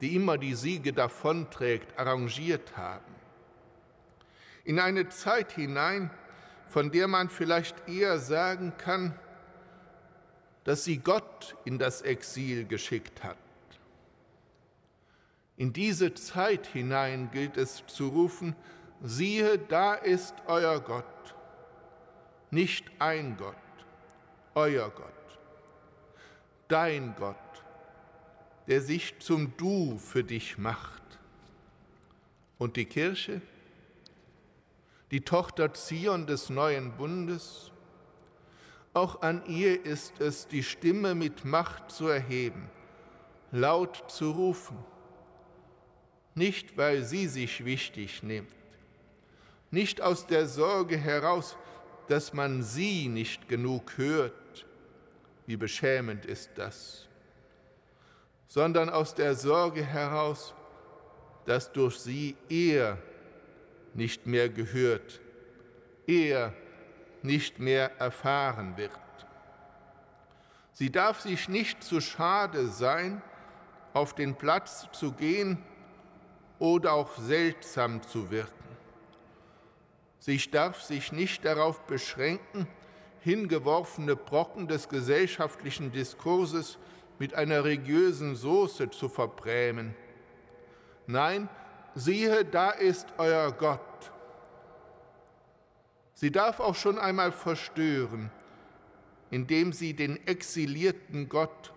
die 0.00 0.14
immer 0.14 0.38
die 0.38 0.54
Siege 0.54 0.92
davonträgt, 0.92 1.98
arrangiert 1.98 2.76
haben. 2.76 3.14
In 4.64 4.78
eine 4.78 5.08
Zeit 5.08 5.52
hinein, 5.52 6.10
von 6.68 6.90
der 6.90 7.08
man 7.08 7.28
vielleicht 7.28 7.88
eher 7.88 8.18
sagen 8.18 8.74
kann, 8.76 9.18
dass 10.64 10.84
sie 10.84 10.98
Gott 10.98 11.56
in 11.64 11.78
das 11.78 12.02
Exil 12.02 12.66
geschickt 12.66 13.24
hat. 13.24 13.38
In 15.56 15.72
diese 15.72 16.14
Zeit 16.14 16.66
hinein 16.66 17.30
gilt 17.32 17.56
es 17.56 17.84
zu 17.86 18.08
rufen, 18.08 18.54
siehe, 19.02 19.58
da 19.58 19.94
ist 19.94 20.34
euer 20.46 20.80
Gott, 20.80 21.34
nicht 22.50 22.84
ein 22.98 23.36
Gott, 23.36 23.56
euer 24.54 24.90
Gott, 24.90 25.38
dein 26.68 27.14
Gott, 27.16 27.36
der 28.68 28.82
sich 28.82 29.18
zum 29.18 29.56
Du 29.56 29.98
für 29.98 30.22
dich 30.22 30.58
macht. 30.58 31.02
Und 32.58 32.76
die 32.76 32.84
Kirche, 32.84 33.40
die 35.10 35.22
Tochter 35.22 35.72
Zion 35.72 36.26
des 36.26 36.50
neuen 36.50 36.92
Bundes, 36.92 37.72
auch 38.92 39.22
an 39.22 39.42
ihr 39.46 39.84
ist 39.84 40.20
es, 40.20 40.46
die 40.48 40.62
Stimme 40.62 41.14
mit 41.14 41.44
Macht 41.44 41.90
zu 41.90 42.08
erheben, 42.08 42.68
laut 43.52 44.10
zu 44.10 44.32
rufen, 44.32 44.76
nicht 46.34 46.76
weil 46.76 47.04
sie 47.04 47.26
sich 47.26 47.64
wichtig 47.64 48.22
nimmt, 48.22 48.52
nicht 49.70 50.02
aus 50.02 50.26
der 50.26 50.46
Sorge 50.46 50.98
heraus, 50.98 51.56
dass 52.08 52.34
man 52.34 52.62
sie 52.62 53.08
nicht 53.08 53.48
genug 53.48 53.96
hört, 53.96 54.66
wie 55.46 55.56
beschämend 55.56 56.26
ist 56.26 56.50
das, 56.56 57.07
sondern 58.48 58.88
aus 58.88 59.14
der 59.14 59.34
Sorge 59.34 59.84
heraus, 59.84 60.54
dass 61.44 61.70
durch 61.70 61.98
sie 61.98 62.36
er 62.48 62.98
nicht 63.94 64.26
mehr 64.26 64.48
gehört, 64.48 65.20
er 66.06 66.52
nicht 67.22 67.58
mehr 67.58 67.98
erfahren 68.00 68.76
wird. 68.76 68.90
Sie 70.72 70.90
darf 70.90 71.20
sich 71.20 71.48
nicht 71.48 71.82
zu 71.82 72.00
schade 72.00 72.68
sein, 72.68 73.22
auf 73.92 74.14
den 74.14 74.34
Platz 74.34 74.86
zu 74.92 75.12
gehen 75.12 75.58
oder 76.58 76.92
auch 76.92 77.16
seltsam 77.18 78.02
zu 78.02 78.30
wirken. 78.30 78.52
Sie 80.20 80.38
darf 80.50 80.80
sich 80.82 81.12
nicht 81.12 81.44
darauf 81.44 81.80
beschränken, 81.86 82.68
hingeworfene 83.20 84.14
Brocken 84.16 84.68
des 84.68 84.88
gesellschaftlichen 84.88 85.92
Diskurses 85.92 86.78
mit 87.18 87.34
einer 87.34 87.64
religiösen 87.64 88.36
Soße 88.36 88.90
zu 88.90 89.08
verbrämen. 89.08 89.94
Nein, 91.06 91.48
siehe, 91.94 92.44
da 92.44 92.70
ist 92.70 93.08
euer 93.18 93.50
Gott. 93.52 93.80
Sie 96.14 96.30
darf 96.30 96.60
auch 96.60 96.74
schon 96.74 96.98
einmal 96.98 97.32
verstören, 97.32 98.30
indem 99.30 99.72
sie 99.72 99.94
den 99.94 100.26
exilierten 100.26 101.28
Gott 101.28 101.72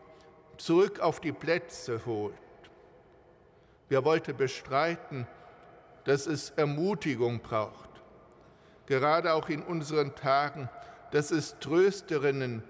zurück 0.58 0.99
auf 0.99 1.19
die 1.19 1.32
Plätze 1.32 2.06
holt. 2.06 2.34
Wer 3.89 4.06
wollte 4.06 4.34
bestreiten, 4.34 5.27
dass 6.06 6.27
es 6.27 6.51
Ermutigung 6.51 7.41
braucht, 7.41 7.89
gerade 8.86 9.34
auch 9.34 9.49
in 9.49 9.62
unseren 9.62 10.15
Tagen, 10.15 10.69
dass 11.12 11.32
es 11.32 11.60
Trösterinnen 11.60 12.63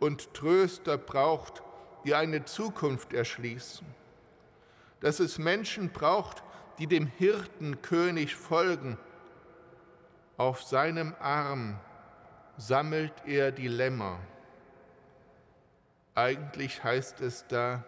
und 0.00 0.34
Tröster 0.34 0.98
braucht, 0.98 1.62
die 2.04 2.14
eine 2.14 2.44
Zukunft 2.44 3.12
erschließen, 3.12 3.86
dass 5.00 5.20
es 5.20 5.38
Menschen 5.38 5.90
braucht, 5.90 6.42
die 6.78 6.86
dem 6.86 7.06
Hirtenkönig 7.06 8.34
folgen. 8.34 8.98
Auf 10.36 10.62
seinem 10.62 11.14
Arm 11.20 11.78
sammelt 12.56 13.12
er 13.26 13.52
die 13.52 13.68
Lämmer. 13.68 14.18
Eigentlich 16.14 16.82
heißt 16.82 17.20
es 17.20 17.46
da, 17.46 17.84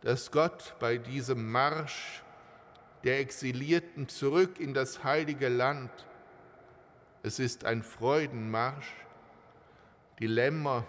dass 0.00 0.30
Gott 0.30 0.74
bei 0.78 0.98
diesem 0.98 1.50
Marsch 1.50 2.22
der 3.04 3.20
Exilierten 3.20 4.08
zurück 4.08 4.58
in 4.58 4.74
das 4.74 5.04
heilige 5.04 5.48
Land, 5.48 5.90
es 7.22 7.38
ist 7.38 7.64
ein 7.64 7.82
Freudenmarsch, 7.82 8.92
die 10.18 10.26
Lämmer, 10.26 10.84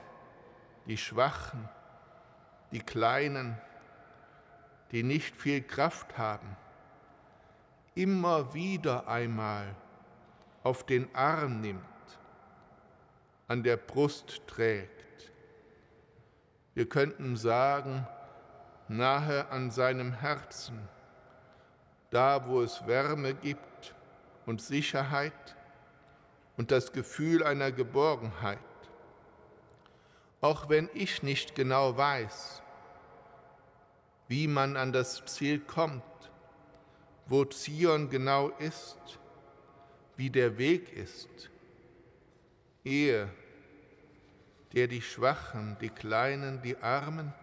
die 0.88 0.98
Schwachen, 0.98 1.70
die 2.72 2.80
Kleinen, 2.80 3.58
die 4.92 5.04
nicht 5.04 5.36
viel 5.36 5.62
Kraft 5.62 6.18
haben, 6.18 6.56
immer 7.96 8.54
wieder 8.54 9.08
einmal 9.08 9.76
auf 10.64 10.86
den 10.86 11.14
Arm 11.16 11.62
nimmt, 11.62 11.82
an 13.48 13.64
der 13.64 13.78
Brust 13.78 14.42
trägt. 14.48 15.32
Wir 16.74 16.88
könnten 16.88 17.36
sagen, 17.38 18.06
nahe 18.88 19.50
an 19.50 19.72
seinem 19.72 20.14
Herzen, 20.14 20.88
da 22.10 22.48
wo 22.48 22.62
es 22.62 22.86
Wärme 22.86 23.34
gibt 23.34 23.96
und 24.46 24.62
Sicherheit 24.62 25.56
und 26.56 26.72
das 26.72 26.92
Gefühl 26.92 27.44
einer 27.44 27.72
Geborgenheit 27.72 28.60
auch 30.42 30.70
wenn 30.70 30.90
ich 30.94 31.24
nicht 31.24 31.56
genau 31.56 31.98
weiß, 31.98 32.62
wie 34.28 34.48
man 34.48 34.78
an 34.78 34.92
das 34.92 35.24
Ziel 35.26 35.60
kommt, 35.60 36.04
wo 37.26 37.46
Zion 37.46 38.10
genau 38.10 38.50
ist, 38.60 39.20
wie 40.16 40.30
der 40.30 40.58
Weg 40.58 40.94
ist. 40.94 41.50
Er, 42.84 43.30
der 44.74 44.88
die 44.88 45.02
Schwachen, 45.02 45.78
die 45.82 45.90
Kleinen, 45.90 46.62
die 46.62 46.78
Armen 46.78 47.34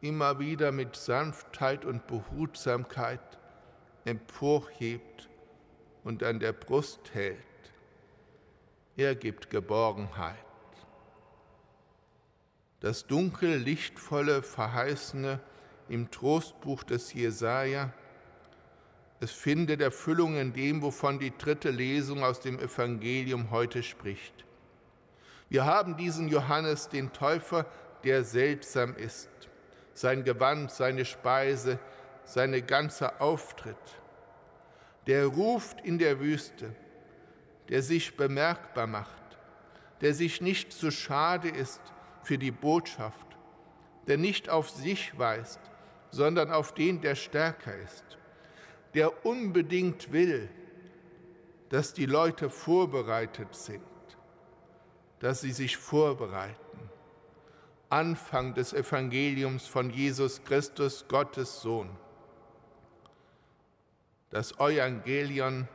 immer 0.00 0.38
wieder 0.38 0.72
mit 0.72 0.96
Sanftheit 0.96 1.84
und 1.84 2.06
Behutsamkeit 2.06 3.20
emporhebt 4.04 5.28
und 6.04 6.22
an 6.22 6.40
der 6.40 6.52
Brust 6.52 7.12
hält. 7.12 7.36
Er 8.96 9.14
gibt 9.14 9.50
Geborgenheit 9.50 10.49
das 12.80 13.06
dunkel 13.06 13.56
lichtvolle, 13.56 14.42
verheißene 14.42 15.38
im 15.88 16.10
Trostbuch 16.10 16.82
des 16.82 17.12
Jesaja. 17.12 17.92
Es 19.20 19.32
findet 19.32 19.82
Erfüllung 19.82 20.36
in 20.36 20.52
dem, 20.54 20.80
wovon 20.80 21.18
die 21.18 21.36
dritte 21.36 21.70
Lesung 21.70 22.24
aus 22.24 22.40
dem 22.40 22.58
Evangelium 22.58 23.50
heute 23.50 23.82
spricht. 23.82 24.46
Wir 25.50 25.66
haben 25.66 25.96
diesen 25.96 26.28
Johannes, 26.28 26.88
den 26.88 27.12
Täufer, 27.12 27.66
der 28.04 28.24
seltsam 28.24 28.96
ist. 28.96 29.28
Sein 29.92 30.24
Gewand, 30.24 30.70
seine 30.70 31.04
Speise, 31.04 31.78
seine 32.24 32.62
ganze 32.62 33.20
Auftritt. 33.20 33.76
Der 35.06 35.26
ruft 35.26 35.80
in 35.82 35.98
der 35.98 36.20
Wüste, 36.20 36.74
der 37.68 37.82
sich 37.82 38.16
bemerkbar 38.16 38.86
macht, 38.86 39.38
der 40.00 40.14
sich 40.14 40.40
nicht 40.40 40.72
zu 40.72 40.90
schade 40.90 41.48
ist, 41.48 41.80
für 42.22 42.38
die 42.38 42.50
Botschaft, 42.50 43.26
der 44.06 44.18
nicht 44.18 44.48
auf 44.48 44.70
sich 44.70 45.18
weist, 45.18 45.60
sondern 46.10 46.50
auf 46.50 46.74
den, 46.74 47.00
der 47.00 47.14
stärker 47.14 47.76
ist, 47.76 48.18
der 48.94 49.24
unbedingt 49.24 50.12
will, 50.12 50.48
dass 51.68 51.94
die 51.94 52.06
Leute 52.06 52.50
vorbereitet 52.50 53.54
sind, 53.54 53.82
dass 55.20 55.40
sie 55.40 55.52
sich 55.52 55.76
vorbereiten. 55.76 56.56
Anfang 57.88 58.54
des 58.54 58.72
Evangeliums 58.72 59.66
von 59.66 59.90
Jesus 59.90 60.42
Christus, 60.44 61.06
Gottes 61.08 61.60
Sohn. 61.60 61.90
Das 64.30 64.52
Evangelion, 64.58 65.68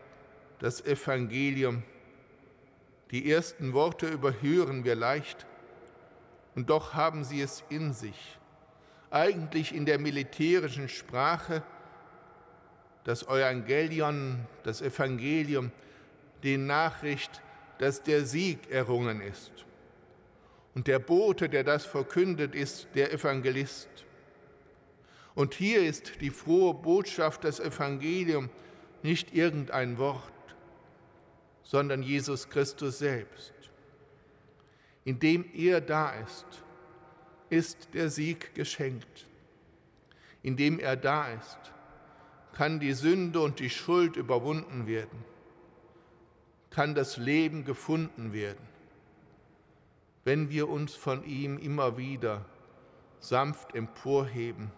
das 0.59 0.85
Evangelium, 0.85 1.83
die 3.11 3.29
ersten 3.29 3.73
Worte 3.73 4.07
überhören 4.07 4.85
wir 4.85 4.95
leicht, 4.95 5.45
und 6.55 6.69
doch 6.69 6.93
haben 6.93 7.23
sie 7.23 7.41
es 7.41 7.63
in 7.69 7.93
sich. 7.93 8.37
Eigentlich 9.11 9.73
in 9.73 9.85
der 9.85 9.99
militärischen 9.99 10.89
Sprache 10.89 11.63
das 13.05 13.23
Evangelion, 13.23 14.47
das 14.63 14.81
Evangelium, 14.81 15.71
die 16.43 16.57
Nachricht, 16.57 17.41
dass 17.77 18.01
der 18.01 18.25
Sieg 18.25 18.71
errungen 18.71 19.21
ist. 19.21 19.51
Und 20.73 20.87
der 20.87 20.99
Bote, 20.99 21.47
der 21.47 21.63
das 21.63 21.85
verkündet, 21.85 22.55
ist 22.55 22.87
der 22.95 23.13
Evangelist. 23.13 23.87
Und 25.35 25.53
hier 25.53 25.85
ist 25.85 26.19
die 26.19 26.31
frohe 26.31 26.73
Botschaft, 26.73 27.43
das 27.43 27.59
Evangelium, 27.59 28.49
nicht 29.03 29.33
irgendein 29.33 29.97
Wort, 29.97 30.33
sondern 31.63 32.01
Jesus 32.01 32.49
Christus 32.49 32.99
selbst. 32.99 33.53
Indem 35.05 35.45
er 35.53 35.79
da 35.81 36.09
ist, 36.09 36.45
ist 37.49 37.93
der 37.93 38.09
Sieg 38.09 38.53
geschenkt. 38.55 39.27
Indem 40.41 40.79
er 40.79 40.97
da 40.97 41.27
ist, 41.29 41.59
kann 42.53 42.79
die 42.79 42.93
Sünde 42.93 43.39
und 43.39 43.59
die 43.59 43.69
Schuld 43.69 44.15
überwunden 44.15 44.87
werden, 44.87 45.23
kann 46.71 46.95
das 46.95 47.17
Leben 47.17 47.65
gefunden 47.65 48.33
werden, 48.33 48.67
wenn 50.23 50.49
wir 50.49 50.69
uns 50.69 50.95
von 50.95 51.23
ihm 51.23 51.57
immer 51.57 51.97
wieder 51.97 52.43
sanft 53.19 53.75
emporheben 53.75 54.71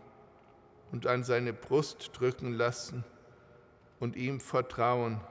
und 0.91 1.07
an 1.07 1.23
seine 1.23 1.53
Brust 1.53 2.11
drücken 2.13 2.53
lassen 2.53 3.03
und 3.99 4.15
ihm 4.15 4.39
vertrauen, 4.39 5.21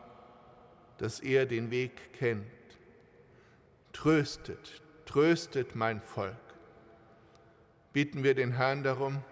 dass 0.98 1.20
er 1.20 1.46
den 1.46 1.70
Weg 1.70 2.12
kennt. 2.14 2.46
Tröstet, 3.92 4.82
tröstet 5.06 5.74
mein 5.74 6.02
Volk. 6.02 6.34
Bitten 7.92 8.22
wir 8.22 8.34
den 8.34 8.52
Herrn 8.52 8.82
darum, 8.82 9.22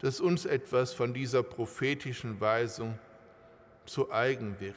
dass 0.00 0.20
uns 0.20 0.44
etwas 0.44 0.92
von 0.92 1.14
dieser 1.14 1.42
prophetischen 1.42 2.40
Weisung 2.40 2.98
zu 3.84 4.10
eigen 4.10 4.58
wird 4.58 4.74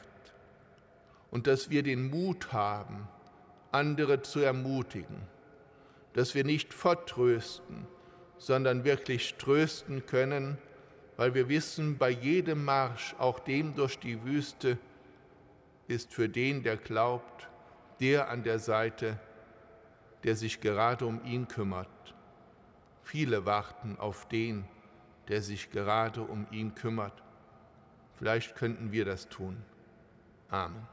und 1.30 1.46
dass 1.46 1.70
wir 1.70 1.82
den 1.82 2.08
Mut 2.08 2.52
haben, 2.52 3.08
andere 3.72 4.22
zu 4.22 4.40
ermutigen, 4.40 5.22
dass 6.12 6.34
wir 6.34 6.44
nicht 6.44 6.72
vertrösten, 6.72 7.86
sondern 8.38 8.84
wirklich 8.84 9.34
trösten 9.36 10.06
können, 10.06 10.58
weil 11.16 11.34
wir 11.34 11.48
wissen, 11.48 11.98
bei 11.98 12.10
jedem 12.10 12.64
Marsch, 12.64 13.14
auch 13.18 13.40
dem 13.40 13.74
durch 13.74 13.98
die 13.98 14.24
Wüste, 14.24 14.78
ist 15.86 16.14
für 16.14 16.28
den, 16.28 16.62
der 16.62 16.76
glaubt, 16.76 17.48
der 18.00 18.30
an 18.30 18.42
der 18.42 18.58
Seite 18.58 19.18
der 20.24 20.36
sich 20.36 20.60
gerade 20.60 21.06
um 21.06 21.24
ihn 21.24 21.48
kümmert. 21.48 21.88
Viele 23.02 23.46
warten 23.46 23.98
auf 23.98 24.28
den, 24.28 24.64
der 25.28 25.42
sich 25.42 25.70
gerade 25.70 26.22
um 26.22 26.46
ihn 26.50 26.74
kümmert. 26.74 27.22
Vielleicht 28.16 28.56
könnten 28.56 28.92
wir 28.92 29.04
das 29.04 29.28
tun. 29.28 29.62
Amen. 30.48 30.86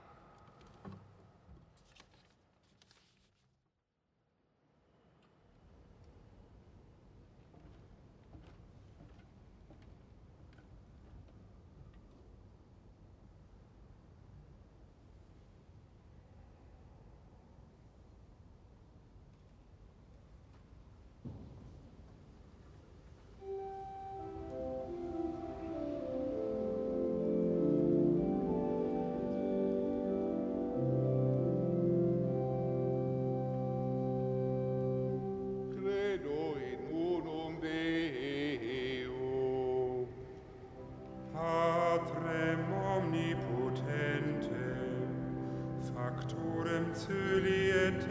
factorem 46.08 46.86
celiet 46.94 48.08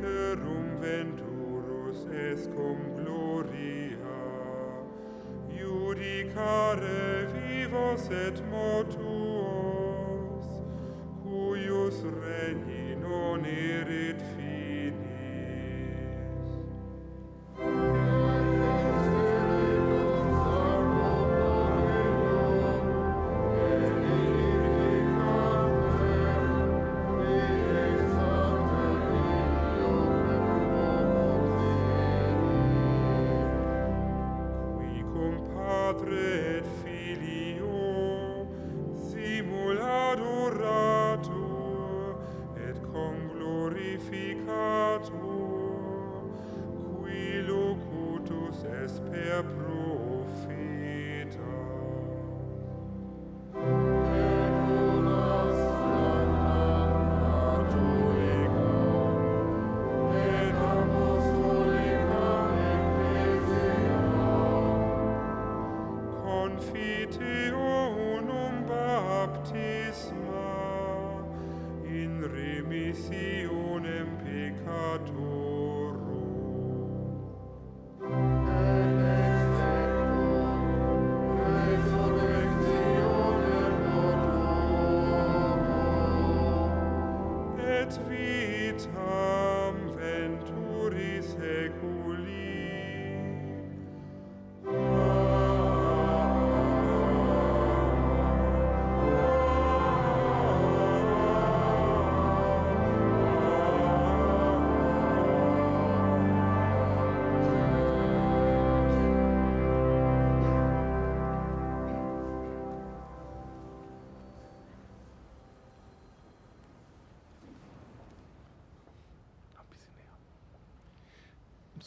veterum 0.00 0.78
venturus 0.80 2.06
est 2.12 2.48
cum 2.54 2.78
gloria. 2.96 4.18
Judicare 5.50 7.26
vivos 7.34 8.08
et 8.10 8.40
mortuos 8.50 8.97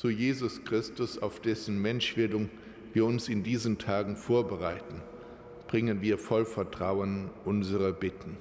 zu 0.02 0.10
Jesus 0.10 0.64
Christus, 0.64 1.20
auf 1.20 1.42
dessen 1.42 1.80
Menschwerdung 1.80 2.50
wir 2.92 3.06
uns 3.06 3.30
in 3.30 3.44
diesen 3.44 3.78
Tagen 3.78 4.16
vorbereiten, 4.16 5.00
bringen 5.68 6.02
wir 6.02 6.18
voll 6.18 6.44
Vertrauen 6.44 7.30
unsere 7.46 7.94
Bitten. 7.94 8.36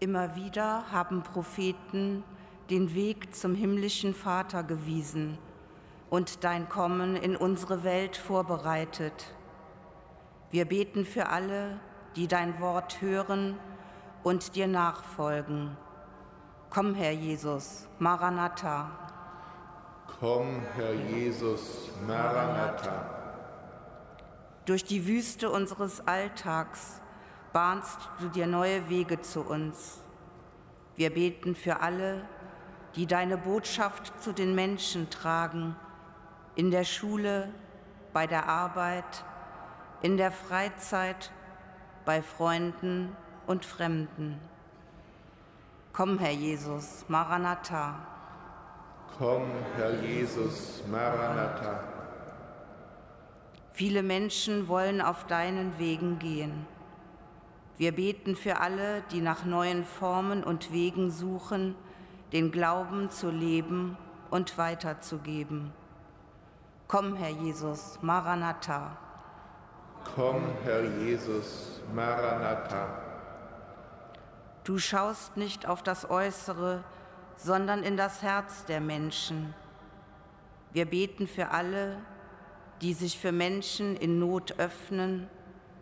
Immer 0.00 0.34
wieder 0.34 0.90
haben 0.90 1.22
Propheten 1.22 2.24
den 2.70 2.92
Weg 2.96 3.36
zum 3.36 3.54
himmlischen 3.54 4.14
Vater 4.14 4.64
gewiesen 4.64 5.38
und 6.10 6.42
dein 6.42 6.68
Kommen 6.68 7.14
in 7.14 7.36
unsere 7.36 7.84
Welt 7.84 8.16
vorbereitet. 8.16 9.32
Wir 10.50 10.64
beten 10.64 11.04
für 11.04 11.28
alle, 11.28 11.78
die 12.16 12.26
dein 12.26 12.58
Wort 12.58 13.00
hören 13.00 13.56
und 14.24 14.56
dir 14.56 14.66
nachfolgen. 14.66 15.76
Komm, 16.68 16.96
Herr 16.96 17.12
Jesus, 17.12 17.86
Maranatha. 18.00 19.01
Komm, 20.20 20.62
Herr 20.76 20.92
Jesus, 20.92 21.90
Maranatha. 22.06 23.22
Durch 24.64 24.84
die 24.84 25.06
Wüste 25.06 25.50
unseres 25.50 26.06
Alltags 26.06 27.00
bahnst 27.52 27.98
du 28.20 28.28
dir 28.28 28.46
neue 28.46 28.88
Wege 28.88 29.20
zu 29.20 29.40
uns. 29.42 30.00
Wir 30.96 31.12
beten 31.12 31.54
für 31.54 31.80
alle, 31.80 32.22
die 32.94 33.06
deine 33.06 33.36
Botschaft 33.36 34.12
zu 34.22 34.32
den 34.32 34.54
Menschen 34.54 35.10
tragen, 35.10 35.76
in 36.54 36.70
der 36.70 36.84
Schule, 36.84 37.48
bei 38.12 38.26
der 38.26 38.48
Arbeit, 38.48 39.24
in 40.02 40.16
der 40.16 40.30
Freizeit, 40.30 41.32
bei 42.04 42.22
Freunden 42.22 43.16
und 43.46 43.64
Fremden. 43.64 44.38
Komm, 45.92 46.18
Herr 46.18 46.32
Jesus, 46.32 47.04
Maranatha. 47.08 48.06
Komm, 49.18 49.46
Herr 49.76 50.00
Jesus, 50.00 50.82
Maranatha. 50.90 51.80
Viele 53.72 54.02
Menschen 54.02 54.68
wollen 54.68 55.00
auf 55.00 55.26
deinen 55.26 55.78
Wegen 55.78 56.18
gehen. 56.18 56.66
Wir 57.76 57.92
beten 57.92 58.36
für 58.36 58.60
alle, 58.60 59.02
die 59.12 59.20
nach 59.20 59.44
neuen 59.44 59.84
Formen 59.84 60.42
und 60.42 60.72
Wegen 60.72 61.10
suchen, 61.10 61.74
den 62.32 62.50
Glauben 62.52 63.10
zu 63.10 63.30
leben 63.30 63.96
und 64.30 64.56
weiterzugeben. 64.56 65.72
Komm, 66.88 67.14
Herr 67.16 67.30
Jesus, 67.30 67.98
Maranatha. 68.02 68.96
Komm, 70.14 70.42
Herr 70.64 70.84
Jesus, 70.84 71.80
Maranatha. 71.94 72.88
Du 74.64 74.78
schaust 74.78 75.36
nicht 75.36 75.68
auf 75.68 75.82
das 75.82 76.08
Äußere, 76.08 76.84
sondern 77.36 77.82
in 77.82 77.96
das 77.96 78.22
Herz 78.22 78.64
der 78.64 78.80
Menschen. 78.80 79.54
Wir 80.72 80.86
beten 80.86 81.26
für 81.26 81.50
alle, 81.50 81.98
die 82.80 82.94
sich 82.94 83.18
für 83.18 83.32
Menschen 83.32 83.96
in 83.96 84.18
Not 84.18 84.58
öffnen 84.58 85.28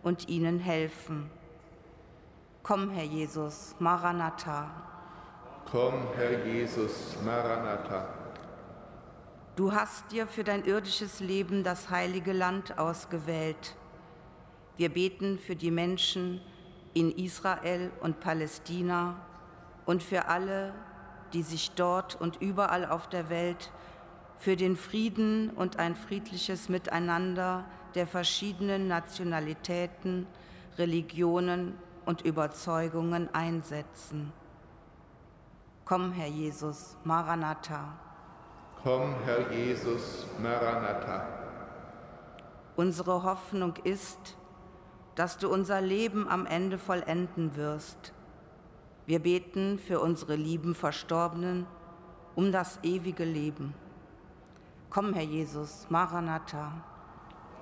und 0.02 0.28
ihnen 0.28 0.58
helfen. 0.58 1.30
Komm, 2.62 2.90
Herr 2.90 3.04
Jesus, 3.04 3.74
Maranatha. 3.78 4.70
Komm, 5.70 6.08
Herr 6.16 6.44
Jesus, 6.44 7.16
Maranatha. 7.24 8.08
Du 9.56 9.72
hast 9.72 10.10
dir 10.12 10.26
für 10.26 10.44
dein 10.44 10.64
irdisches 10.64 11.20
Leben 11.20 11.64
das 11.64 11.90
heilige 11.90 12.32
Land 12.32 12.78
ausgewählt. 12.78 13.76
Wir 14.76 14.88
beten 14.88 15.38
für 15.38 15.56
die 15.56 15.70
Menschen 15.70 16.40
in 16.94 17.12
Israel 17.12 17.90
und 18.00 18.20
Palästina 18.20 19.16
und 19.86 20.02
für 20.02 20.26
alle, 20.28 20.74
die 21.32 21.42
sich 21.42 21.72
dort 21.72 22.20
und 22.20 22.40
überall 22.40 22.86
auf 22.86 23.08
der 23.08 23.28
Welt 23.30 23.70
für 24.38 24.56
den 24.56 24.76
Frieden 24.76 25.50
und 25.50 25.78
ein 25.78 25.94
friedliches 25.94 26.68
Miteinander 26.68 27.64
der 27.94 28.06
verschiedenen 28.06 28.88
Nationalitäten, 28.88 30.26
Religionen 30.78 31.76
und 32.06 32.22
Überzeugungen 32.22 33.32
einsetzen. 33.34 34.32
Komm, 35.84 36.12
Herr 36.12 36.28
Jesus, 36.28 36.96
Maranatha. 37.04 37.98
Komm, 38.82 39.14
Herr 39.24 39.50
Jesus, 39.52 40.26
Maranatha. 40.40 41.26
Unsere 42.76 43.24
Hoffnung 43.24 43.74
ist, 43.84 44.36
dass 45.16 45.36
du 45.36 45.52
unser 45.52 45.80
Leben 45.80 46.28
am 46.28 46.46
Ende 46.46 46.78
vollenden 46.78 47.56
wirst. 47.56 48.14
Wir 49.06 49.18
beten 49.18 49.78
für 49.78 50.00
unsere 50.00 50.36
lieben 50.36 50.74
Verstorbenen 50.74 51.66
um 52.34 52.52
das 52.52 52.78
ewige 52.82 53.24
Leben. 53.24 53.74
Komm, 54.88 55.14
Herr 55.14 55.24
Jesus, 55.24 55.86
Maranatha. 55.88 56.72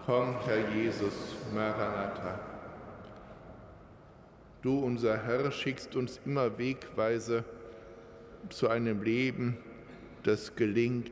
Komm, 0.07 0.35
Herr 0.47 0.69
Jesus, 0.71 1.37
Maranatha. 1.55 2.41
Du, 4.63 4.81
unser 4.81 5.25
Herr, 5.25 5.53
schickst 5.53 5.95
uns 5.95 6.21
immer 6.25 6.59
Wegweise 6.59 7.45
zu 8.49 8.69
einem 8.69 9.03
Leben, 9.03 9.57
das 10.23 10.57
gelingt. 10.57 11.11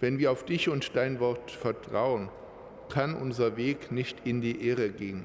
Wenn 0.00 0.18
wir 0.18 0.32
auf 0.32 0.44
dich 0.44 0.68
und 0.68 0.96
dein 0.96 1.20
Wort 1.20 1.50
vertrauen, 1.50 2.28
kann 2.88 3.14
unser 3.14 3.56
Weg 3.56 3.92
nicht 3.92 4.26
in 4.26 4.40
die 4.40 4.68
Irre 4.68 4.90
gehen. 4.90 5.24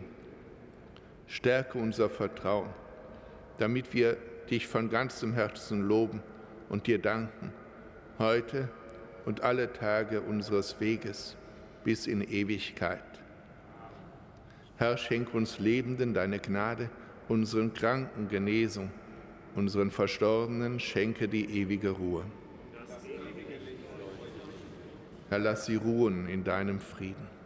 Stärke 1.27 1.77
unser 1.77 2.09
Vertrauen, 2.09 2.69
damit 3.57 3.93
wir 3.93 4.17
dich 4.49 4.67
von 4.67 4.89
ganzem 4.89 5.33
Herzen 5.33 5.87
loben 5.87 6.21
und 6.69 6.87
dir 6.87 6.99
danken, 6.99 7.51
heute 8.19 8.69
und 9.25 9.41
alle 9.41 9.73
Tage 9.73 10.21
unseres 10.21 10.79
Weges 10.79 11.35
bis 11.83 12.07
in 12.07 12.21
Ewigkeit. 12.21 13.01
Herr, 14.77 14.97
schenk 14.97 15.33
uns 15.33 15.59
Lebenden 15.59 16.13
deine 16.13 16.39
Gnade, 16.39 16.89
unseren 17.27 17.73
Kranken 17.73 18.29
Genesung, 18.29 18.91
unseren 19.55 19.91
Verstorbenen 19.91 20.79
schenke 20.79 21.27
die 21.27 21.61
ewige 21.61 21.89
Ruhe. 21.89 22.23
Herr, 25.29 25.39
lass 25.39 25.65
sie 25.65 25.75
ruhen 25.75 26.29
in 26.29 26.43
deinem 26.43 26.79
Frieden. 26.79 27.36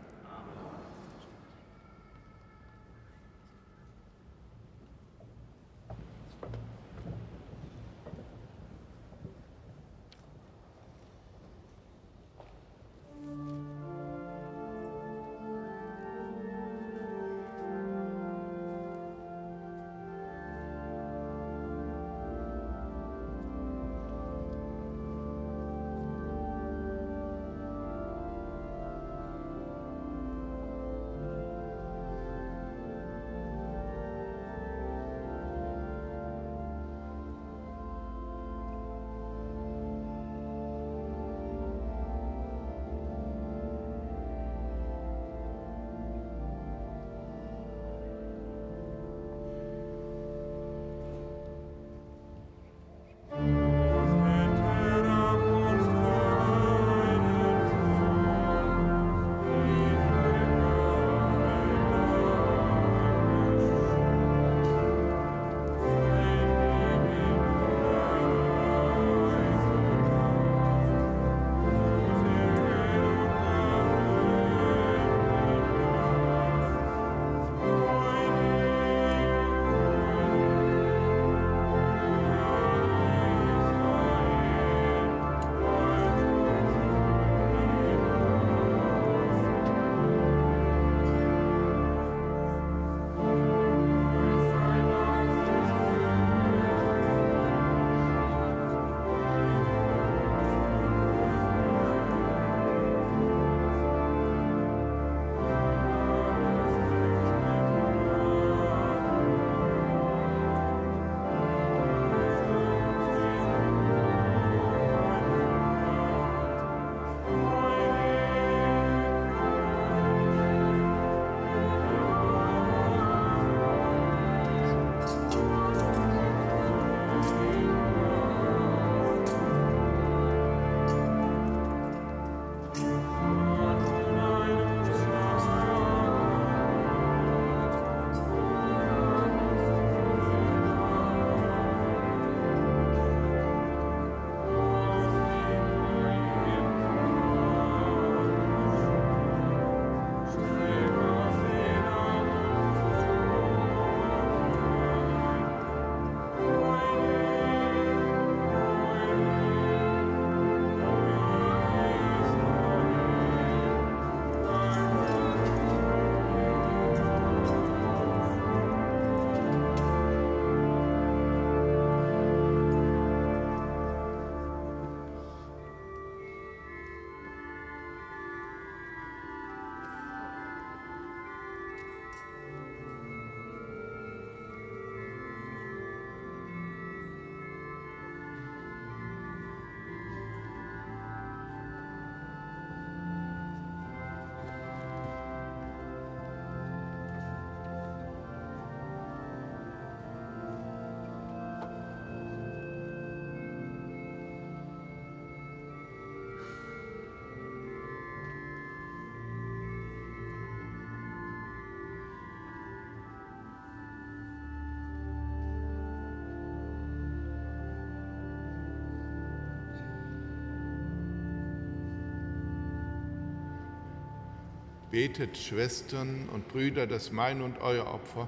Betet, 224.91 225.37
Schwestern 225.37 226.27
und 226.33 226.49
Brüder, 226.49 226.85
dass 226.85 227.13
mein 227.13 227.41
und 227.41 227.61
euer 227.61 227.87
Opfer 227.87 228.27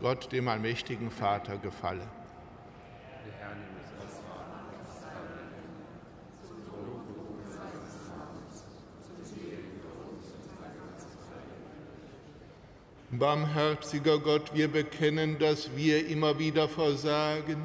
Gott, 0.00 0.30
dem 0.30 0.46
allmächtigen 0.46 1.10
Vater, 1.10 1.56
gefalle. 1.56 2.06
Barmherziger 13.10 14.18
Gott, 14.18 14.54
wir 14.54 14.68
bekennen, 14.68 15.38
dass 15.40 15.74
wir 15.74 16.06
immer 16.06 16.38
wieder 16.38 16.68
versagen 16.68 17.56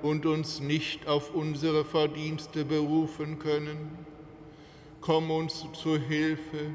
und 0.00 0.24
uns 0.24 0.60
nicht 0.60 1.06
auf 1.08 1.34
unsere 1.34 1.84
Verdienste 1.84 2.64
berufen 2.64 3.38
können. 3.38 3.98
Komm 5.00 5.30
uns 5.30 5.66
zu 5.74 5.98
Hilfe, 5.98 6.70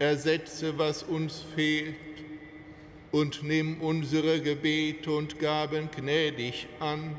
ersetze, 0.00 0.76
was 0.78 1.02
uns 1.02 1.44
fehlt 1.54 1.94
und 3.12 3.42
nimm 3.42 3.80
unsere 3.80 4.40
Gebete 4.40 5.12
und 5.12 5.38
Gaben 5.38 5.90
gnädig 5.94 6.68
an. 6.80 7.14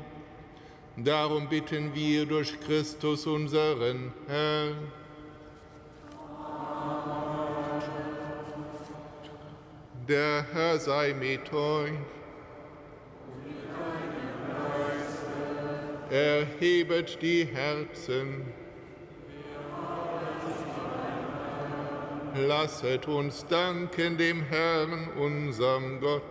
Darum 0.96 1.48
bitten 1.48 1.94
wir 1.94 2.26
durch 2.26 2.58
Christus 2.60 3.26
unseren 3.26 4.12
Herrn. 4.26 4.92
Der 10.08 10.44
Herr 10.52 10.78
sei 10.78 11.14
mit 11.14 11.52
euch. 11.52 11.92
Erhebet 16.10 17.18
die 17.22 17.46
Herzen. 17.46 18.61
Lasset 22.34 23.08
uns 23.08 23.46
danken 23.46 24.16
dem 24.16 24.42
Herrn, 24.42 25.08
unserem 25.18 26.00
Gott. 26.00 26.22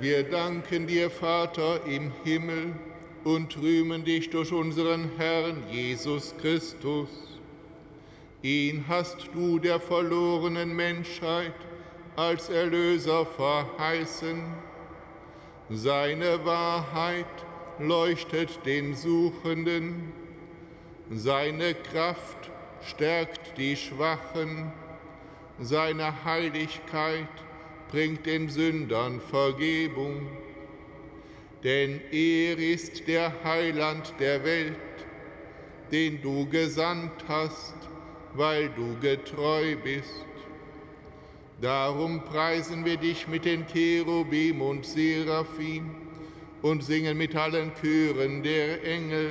Wir 0.00 0.22
danken 0.24 0.86
dir, 0.86 1.10
Vater 1.10 1.84
im 1.86 2.12
Himmel, 2.24 2.74
und 3.24 3.56
rühmen 3.56 4.04
dich 4.04 4.30
durch 4.30 4.52
unseren 4.52 5.10
Herrn 5.16 5.62
Jesus 5.70 6.34
Christus 6.40 7.08
Ihn 8.44 8.84
hast 8.88 9.30
du 9.32 9.58
der 9.58 9.80
verlorenen 9.80 10.76
Menschheit 10.76 11.54
als 12.14 12.50
Erlöser 12.50 13.24
verheißen. 13.24 14.42
Seine 15.70 16.44
Wahrheit 16.44 17.24
leuchtet 17.78 18.66
den 18.66 18.94
Suchenden, 18.94 20.12
seine 21.10 21.74
Kraft 21.74 22.50
stärkt 22.82 23.58
die 23.58 23.76
Schwachen, 23.76 24.72
seine 25.60 26.24
Heiligkeit 26.24 27.28
bringt 27.90 28.26
den 28.26 28.48
Sündern 28.48 29.20
Vergebung. 29.20 30.26
Denn 31.62 32.00
er 32.10 32.58
ist 32.58 33.06
der 33.08 33.32
Heiland 33.44 34.14
der 34.18 34.44
Welt, 34.44 34.76
den 35.90 36.20
du 36.20 36.46
gesandt 36.48 37.24
hast 37.28 37.74
weil 38.34 38.68
du 38.70 38.98
getreu 39.00 39.76
bist. 39.76 40.26
Darum 41.60 42.24
preisen 42.24 42.84
wir 42.84 42.96
dich 42.96 43.28
mit 43.28 43.44
den 43.44 43.66
Cherubim 43.66 44.60
und 44.60 44.84
Seraphim 44.84 45.94
und 46.62 46.82
singen 46.82 47.16
mit 47.16 47.34
allen 47.36 47.72
Chören 47.80 48.42
der 48.42 48.84
Engel 48.84 49.30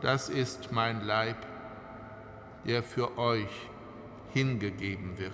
das 0.00 0.28
ist 0.28 0.72
mein 0.72 1.04
Leib, 1.04 1.36
der 2.66 2.82
für 2.82 3.16
euch 3.18 3.70
hingegeben 4.32 5.18
wird. 5.18 5.32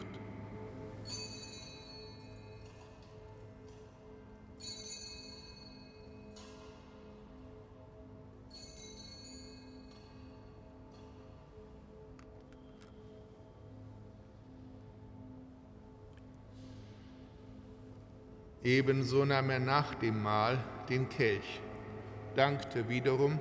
Ebenso 18.64 19.24
nahm 19.24 19.50
er 19.50 19.58
nach 19.58 19.94
dem 19.96 20.22
Mahl 20.22 20.58
den 20.88 21.08
Kelch, 21.08 21.60
dankte 22.36 22.88
wiederum, 22.88 23.40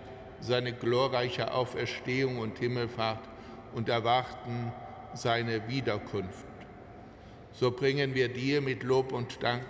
seine 0.41 0.73
glorreiche 0.73 1.53
Auferstehung 1.53 2.39
und 2.39 2.59
Himmelfahrt 2.59 3.29
und 3.73 3.87
erwarten 3.87 4.73
seine 5.13 5.67
Wiederkunft. 5.67 6.45
So 7.53 7.71
bringen 7.71 8.15
wir 8.15 8.29
dir 8.29 8.61
mit 8.61 8.83
Lob 8.83 9.11
und 9.11 9.43
Dank 9.43 9.63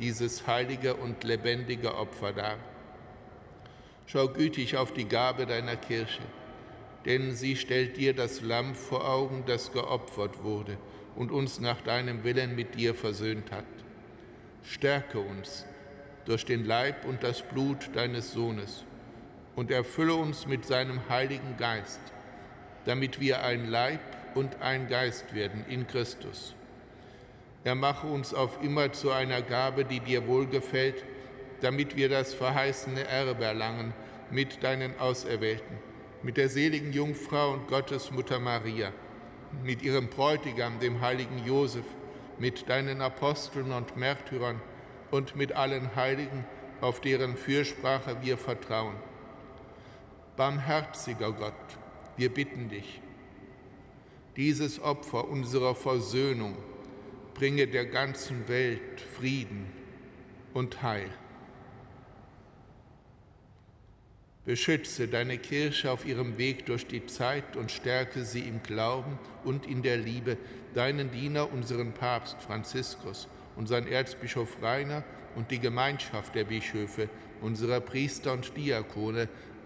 dieses 0.00 0.46
heilige 0.46 0.94
und 0.94 1.22
lebendige 1.24 1.94
Opfer 1.94 2.32
dar. 2.32 2.56
Schau 4.06 4.28
gütig 4.28 4.76
auf 4.76 4.92
die 4.92 5.06
Gabe 5.06 5.46
deiner 5.46 5.76
Kirche, 5.76 6.22
denn 7.04 7.34
sie 7.34 7.56
stellt 7.56 7.96
dir 7.96 8.14
das 8.14 8.40
Lamm 8.40 8.74
vor 8.74 9.08
Augen, 9.08 9.44
das 9.46 9.72
geopfert 9.72 10.42
wurde 10.42 10.76
und 11.14 11.30
uns 11.30 11.60
nach 11.60 11.80
deinem 11.82 12.24
Willen 12.24 12.56
mit 12.56 12.74
dir 12.74 12.94
versöhnt 12.94 13.52
hat. 13.52 13.64
Stärke 14.64 15.20
uns 15.20 15.64
durch 16.24 16.44
den 16.44 16.64
Leib 16.64 17.04
und 17.04 17.22
das 17.22 17.42
Blut 17.42 17.90
deines 17.94 18.32
Sohnes 18.32 18.84
und 19.56 19.70
erfülle 19.70 20.14
uns 20.14 20.46
mit 20.46 20.64
seinem 20.64 21.00
Heiligen 21.08 21.56
Geist, 21.58 22.00
damit 22.84 23.20
wir 23.20 23.42
ein 23.42 23.68
Leib 23.68 24.00
und 24.34 24.60
ein 24.62 24.88
Geist 24.88 25.34
werden 25.34 25.64
in 25.68 25.86
Christus. 25.86 26.54
Er 27.64 27.74
mache 27.74 28.06
uns 28.06 28.32
auf 28.32 28.62
immer 28.62 28.92
zu 28.92 29.10
einer 29.10 29.42
Gabe, 29.42 29.84
die 29.84 30.00
dir 30.00 30.26
wohlgefällt, 30.26 31.04
damit 31.60 31.96
wir 31.96 32.08
das 32.08 32.32
verheißene 32.32 33.06
Erbe 33.06 33.44
erlangen 33.44 33.92
mit 34.30 34.62
deinen 34.62 34.98
Auserwählten, 34.98 35.76
mit 36.22 36.36
der 36.36 36.48
seligen 36.48 36.92
Jungfrau 36.92 37.52
und 37.52 37.68
Gottesmutter 37.68 38.38
Maria, 38.38 38.92
mit 39.62 39.82
ihrem 39.82 40.08
Bräutigam, 40.08 40.78
dem 40.78 41.00
heiligen 41.00 41.44
Josef, 41.44 41.84
mit 42.38 42.70
deinen 42.70 43.02
Aposteln 43.02 43.72
und 43.72 43.96
Märtyrern 43.96 44.62
und 45.10 45.36
mit 45.36 45.52
allen 45.52 45.94
Heiligen, 45.96 46.46
auf 46.80 47.00
deren 47.02 47.36
Fürsprache 47.36 48.16
wir 48.22 48.38
vertrauen 48.38 48.94
Barmherziger 50.40 51.32
Gott, 51.32 51.52
wir 52.16 52.32
bitten 52.32 52.70
dich, 52.70 53.02
dieses 54.36 54.80
Opfer 54.80 55.28
unserer 55.28 55.74
Versöhnung 55.74 56.56
bringe 57.34 57.66
der 57.66 57.84
ganzen 57.84 58.48
Welt 58.48 59.02
Frieden 59.02 59.66
und 60.54 60.82
Heil. 60.82 61.10
Beschütze 64.46 65.08
deine 65.08 65.36
Kirche 65.36 65.90
auf 65.90 66.06
ihrem 66.06 66.38
Weg 66.38 66.64
durch 66.64 66.86
die 66.86 67.04
Zeit 67.04 67.58
und 67.58 67.70
stärke 67.70 68.24
sie 68.24 68.40
im 68.40 68.62
Glauben 68.62 69.18
und 69.44 69.66
in 69.66 69.82
der 69.82 69.98
Liebe, 69.98 70.38
deinen 70.72 71.10
Diener, 71.10 71.52
unseren 71.52 71.92
Papst 71.92 72.40
Franziskus, 72.40 73.28
unseren 73.56 73.86
Erzbischof 73.86 74.56
Rainer 74.62 75.04
und 75.36 75.50
die 75.50 75.60
Gemeinschaft 75.60 76.34
der 76.34 76.44
Bischöfe, 76.44 77.10
unserer 77.42 77.80
Priester 77.80 78.32
und 78.32 78.56
Diakone, 78.56 79.28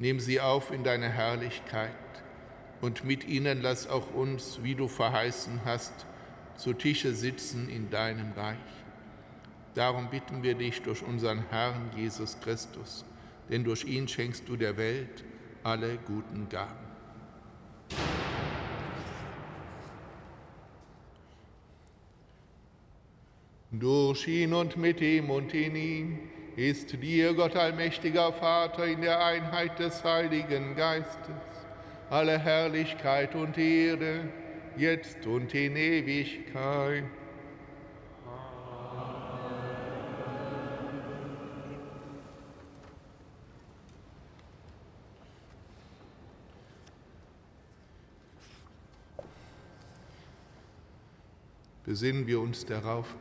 Nimm 0.00 0.18
sie 0.18 0.40
auf 0.40 0.70
in 0.70 0.82
deine 0.82 1.10
Herrlichkeit 1.10 1.92
und 2.80 3.04
mit 3.04 3.28
ihnen 3.28 3.60
lass 3.60 3.86
auch 3.86 4.14
uns, 4.14 4.60
wie 4.62 4.74
du 4.74 4.88
verheißen 4.88 5.60
hast, 5.66 6.06
zu 6.56 6.72
Tische 6.72 7.12
sitzen 7.12 7.68
in 7.68 7.90
deinem 7.90 8.32
Reich. 8.32 8.56
Darum 9.74 10.08
bitten 10.08 10.42
wir 10.42 10.54
dich 10.54 10.80
durch 10.80 11.02
unseren 11.02 11.44
Herrn 11.50 11.90
Jesus 11.94 12.40
Christus, 12.40 13.04
denn 13.50 13.62
durch 13.62 13.84
ihn 13.84 14.08
schenkst 14.08 14.48
du 14.48 14.56
der 14.56 14.78
Welt 14.78 15.22
alle 15.64 15.98
guten 16.06 16.48
Gaben. 16.48 16.88
Durch 23.70 24.26
ihn 24.26 24.54
und 24.54 24.78
mit 24.78 25.02
ihm 25.02 25.28
und 25.28 25.52
in 25.52 25.76
ihm 25.76 26.18
ist 26.56 26.92
dir, 27.02 27.34
Gott 27.34 27.56
allmächtiger 27.56 28.32
Vater, 28.32 28.86
in 28.86 29.00
der 29.00 29.24
Einheit 29.24 29.78
des 29.78 30.02
Heiligen 30.04 30.74
Geistes, 30.76 31.34
alle 32.10 32.38
Herrlichkeit 32.38 33.34
und 33.34 33.56
Ehre, 33.56 34.28
jetzt 34.76 35.26
und 35.26 35.54
in 35.54 35.76
Ewigkeit. 35.76 37.04
Besinnen 51.84 52.26
wir 52.28 52.38
uns 52.40 52.64
darauf, 52.64 53.16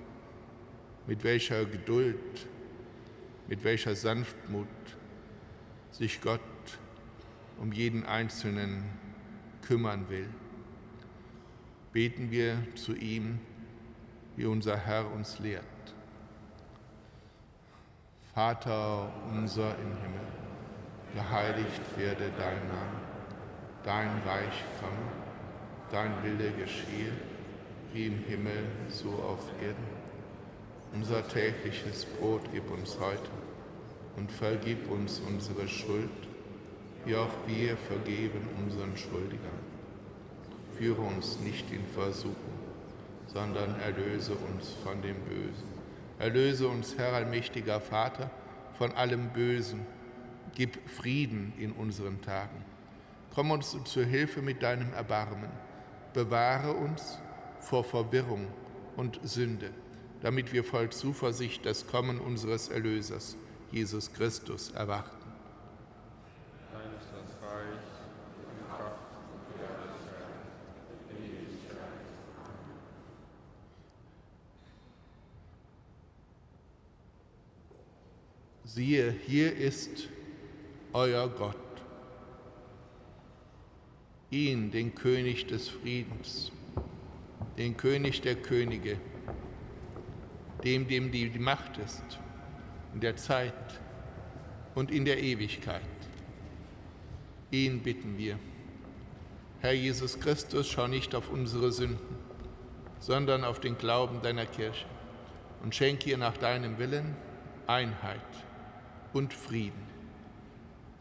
mit 1.08 1.24
welcher 1.24 1.66
Geduld 1.66 2.48
mit 3.50 3.64
welcher 3.64 3.96
Sanftmut 3.96 4.68
sich 5.90 6.22
Gott 6.22 6.40
um 7.60 7.72
jeden 7.72 8.06
Einzelnen 8.06 8.84
kümmern 9.64 10.08
will. 10.08 10.30
Beten 11.92 12.30
wir 12.30 12.60
zu 12.76 12.94
ihm, 12.96 13.40
wie 14.36 14.46
unser 14.46 14.78
Herr 14.78 15.12
uns 15.12 15.40
lehrt. 15.40 15.66
Vater 18.36 19.12
unser 19.32 19.72
im 19.80 19.98
Himmel 19.98 20.28
geheiligt 21.16 21.82
werde 21.98 22.32
dein 22.38 22.68
Name, 22.68 23.02
dein 23.84 24.10
Reich 24.28 24.64
komme, 24.80 25.12
dein 25.90 26.24
Wille 26.24 26.52
geschehe, 26.52 27.12
wie 27.94 28.06
im 28.06 28.24
Himmel, 28.26 28.68
so 28.90 29.10
auf 29.10 29.52
Erden. 29.60 29.99
Unser 30.92 31.28
tägliches 31.28 32.06
Brot 32.06 32.42
gib 32.52 32.70
uns 32.72 32.98
heute 33.00 33.30
und 34.16 34.32
vergib 34.32 34.90
uns 34.90 35.22
unsere 35.28 35.68
Schuld, 35.68 36.10
wie 37.06 37.16
auch 37.16 37.30
wir 37.46 37.78
vergeben 37.78 38.48
unseren 38.58 38.98
Schuldigern. 38.98 39.70
Führe 40.78 41.02
uns 41.02 41.40
nicht 41.42 41.72
in 41.72 41.86
Versuchung, 41.86 42.36
sondern 43.28 43.80
erlöse 43.82 44.34
uns 44.34 44.74
von 44.84 45.02
dem 45.02 45.18
Bösen. 45.26 45.70
Erlöse 46.18 46.68
uns, 46.68 46.98
Herr 46.98 47.14
allmächtiger 47.14 47.80
Vater, 47.80 48.32
von 48.78 48.92
allem 48.94 49.30
Bösen. 49.30 49.86
Gib 50.56 50.90
Frieden 50.90 51.54
in 51.58 51.72
unseren 51.72 52.22
Tagen. 52.22 52.66
Komm 53.36 53.52
uns 53.52 53.78
zur 53.86 54.06
Hilfe 54.06 54.42
mit 54.42 54.64
deinem 54.64 54.92
Erbarmen. 54.94 55.52
Bewahre 56.14 56.74
uns 56.74 57.20
vor 57.60 57.84
Verwirrung 57.84 58.48
und 58.98 59.20
Sünde, 59.24 59.70
damit 60.22 60.52
wir 60.54 60.64
voll 60.64 60.90
Zuversicht 60.90 61.66
das 61.66 61.88
Kommen 61.88 62.20
unseres 62.20 62.70
Erlösers, 62.70 63.38
Jesus 63.72 64.12
Christus, 64.12 64.72
erwarten. 64.72 65.20
Siehe, 78.66 79.12
hier 79.26 79.56
ist 79.58 80.10
euer 80.94 81.28
Gott, 81.28 81.58
ihn, 84.30 84.70
den 84.70 84.94
König 84.94 85.48
des 85.48 85.68
Friedens, 85.68 86.52
den 87.58 87.76
König 87.78 88.22
der 88.22 88.36
Könige, 88.36 88.98
dem, 90.64 90.88
dem 90.88 91.12
die 91.12 91.30
Macht 91.40 91.78
ist 91.78 92.20
in 92.94 93.02
der 93.02 93.16
Zeit 93.16 93.54
und 94.76 94.92
in 94.92 95.06
der 95.06 95.22
Ewigkeit. 95.22 95.82
Ihn 97.52 97.82
bitten 97.82 98.18
wir. 98.18 98.38
Herr 99.62 99.74
Jesus 99.74 100.20
Christus, 100.20 100.70
schau 100.70 100.88
nicht 100.88 101.16
auf 101.16 101.30
unsere 101.30 101.72
Sünden, 101.72 102.16
sondern 103.00 103.44
auf 103.44 103.60
den 103.60 103.78
Glauben 103.78 104.22
deiner 104.22 104.46
Kirche 104.46 104.86
und 105.64 105.76
schenke 105.76 106.10
ihr 106.10 106.18
nach 106.18 106.38
deinem 106.38 106.78
Willen 106.78 107.16
Einheit 107.68 108.22
und 109.14 109.34
Frieden. 109.34 109.88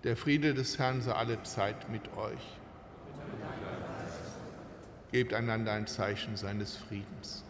Der 0.05 0.17
Friede 0.17 0.55
des 0.55 0.79
Herrn 0.79 1.03
sei 1.03 1.13
alle 1.13 1.43
Zeit 1.43 1.89
mit 1.89 2.17
euch. 2.17 2.59
Gebt 5.13 5.35
einander 5.35 5.73
ein 5.73 5.87
Zeichen 5.87 6.37
seines 6.37 6.77
Friedens. 6.77 7.45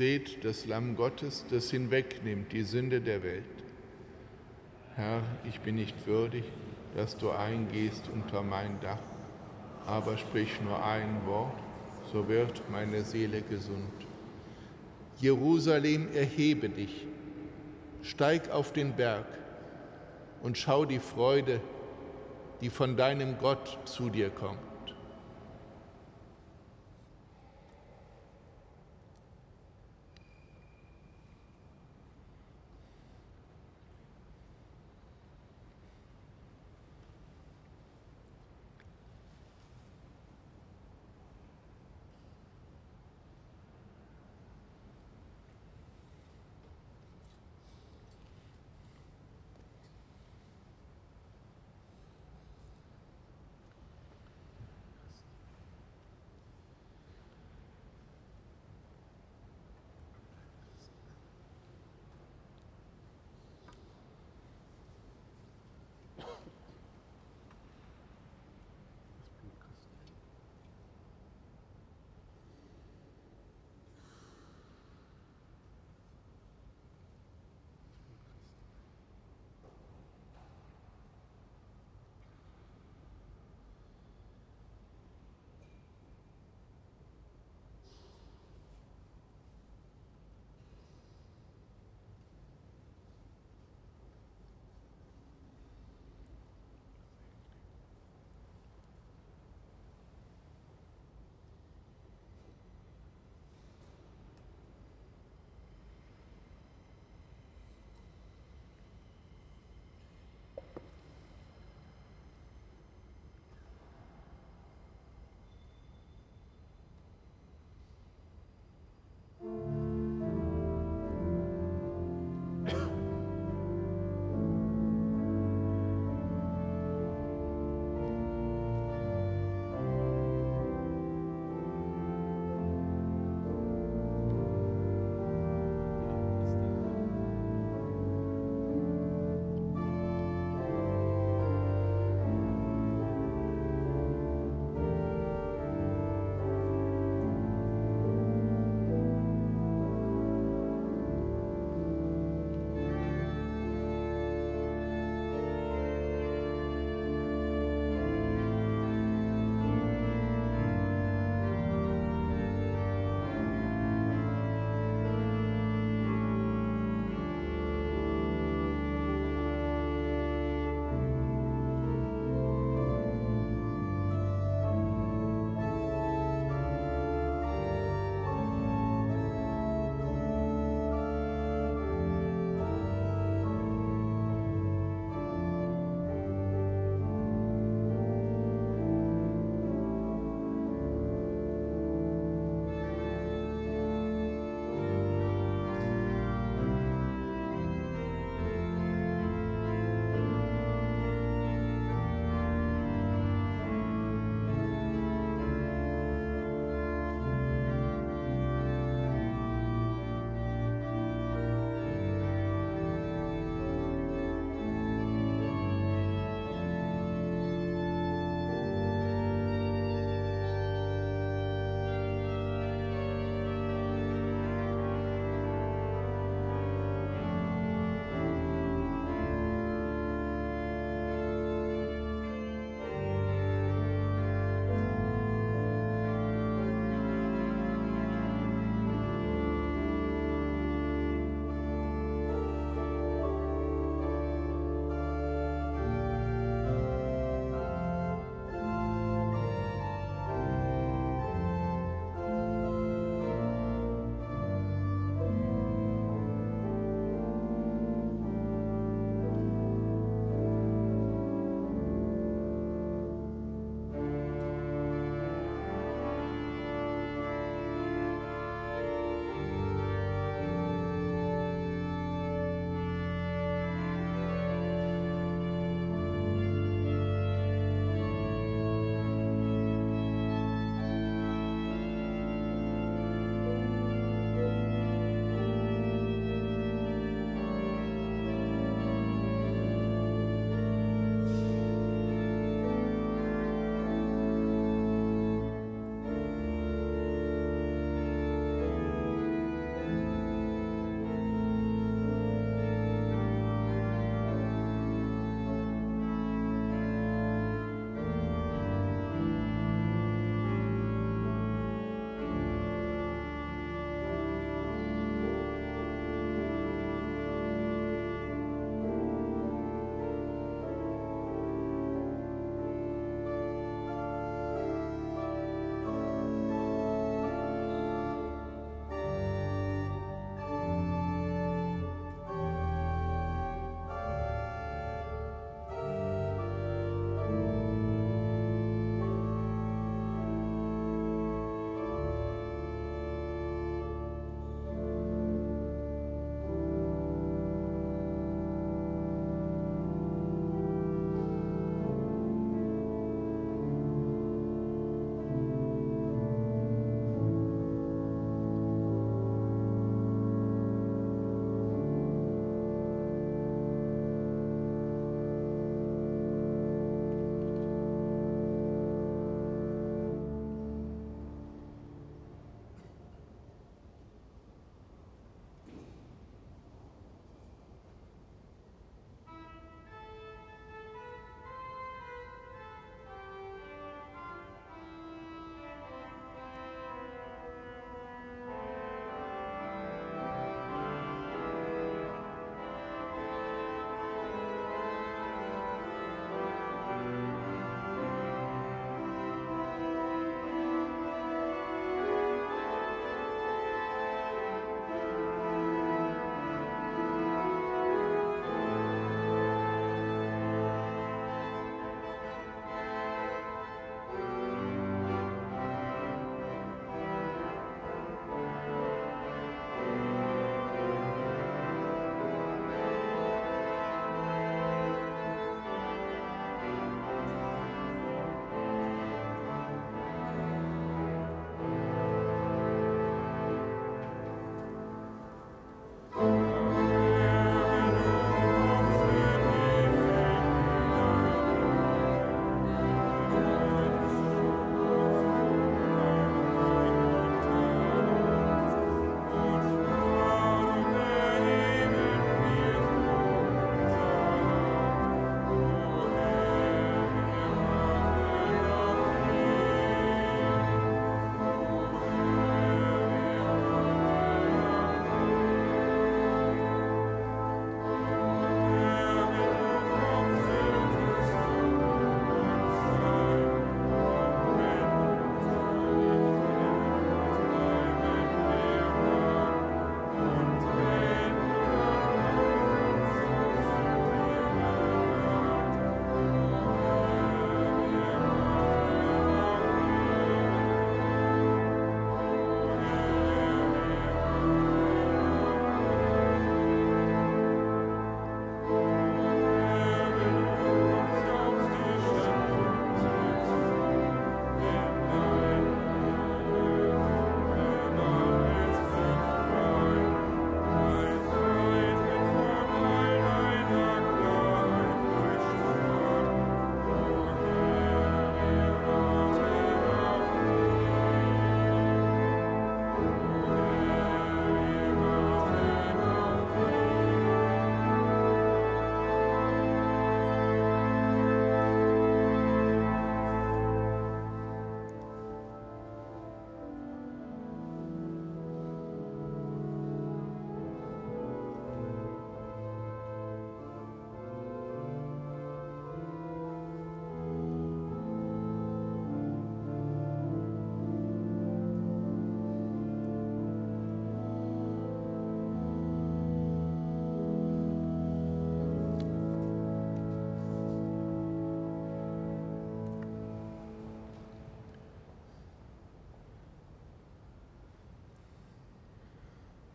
Seht 0.00 0.46
das 0.46 0.64
Lamm 0.64 0.96
Gottes, 0.96 1.44
das 1.50 1.70
hinwegnimmt 1.70 2.50
die 2.54 2.62
Sünde 2.62 3.02
der 3.02 3.22
Welt. 3.22 3.44
Herr, 4.96 5.20
ich 5.46 5.60
bin 5.60 5.74
nicht 5.74 6.06
würdig, 6.06 6.44
dass 6.96 7.18
du 7.18 7.28
eingehst 7.28 8.08
unter 8.10 8.42
mein 8.42 8.80
Dach, 8.80 9.02
aber 9.86 10.16
sprich 10.16 10.58
nur 10.62 10.82
ein 10.82 11.26
Wort, 11.26 11.52
so 12.10 12.28
wird 12.28 12.62
meine 12.70 13.04
Seele 13.04 13.42
gesund. 13.42 13.92
Jerusalem, 15.18 16.08
erhebe 16.14 16.70
dich, 16.70 17.06
steig 18.00 18.50
auf 18.50 18.72
den 18.72 18.94
Berg 18.94 19.26
und 20.42 20.56
schau 20.56 20.86
die 20.86 20.98
Freude, 20.98 21.60
die 22.62 22.70
von 22.70 22.96
deinem 22.96 23.36
Gott 23.36 23.78
zu 23.84 24.08
dir 24.08 24.30
kommt. 24.30 24.69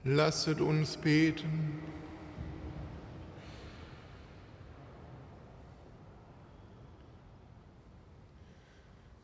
Lasset 0.07 0.61
uns 0.61 0.98
beten. 0.98 1.80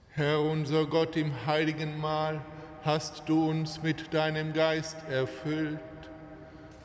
Herr 0.10 0.42
unser 0.42 0.88
Gott, 0.88 1.16
im 1.18 1.46
heiligen 1.46 2.00
Mahl 2.00 2.42
hast 2.84 3.30
du 3.30 3.48
uns 3.48 3.84
mit 3.84 4.12
deinem 4.12 4.54
Geist 4.54 4.98
erfüllt. 5.08 5.80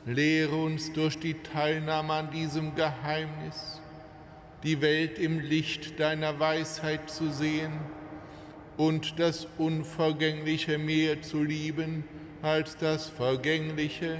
Lehre 0.05 0.57
uns 0.57 0.93
durch 0.93 1.17
die 1.17 1.33
Teilnahme 1.33 2.13
an 2.13 2.29
diesem 2.29 2.75
Geheimnis, 2.75 3.81
die 4.61 4.79
Welt 4.79 5.17
im 5.17 5.39
Licht 5.39 5.99
deiner 5.99 6.39
Weisheit 6.39 7.09
zu 7.09 7.31
sehen 7.31 7.73
und 8.77 9.19
das 9.19 9.47
Unvergängliche 9.57 10.77
mehr 10.77 11.23
zu 11.23 11.41
lieben 11.43 12.03
als 12.41 12.77
das 12.77 13.07
Vergängliche. 13.07 14.19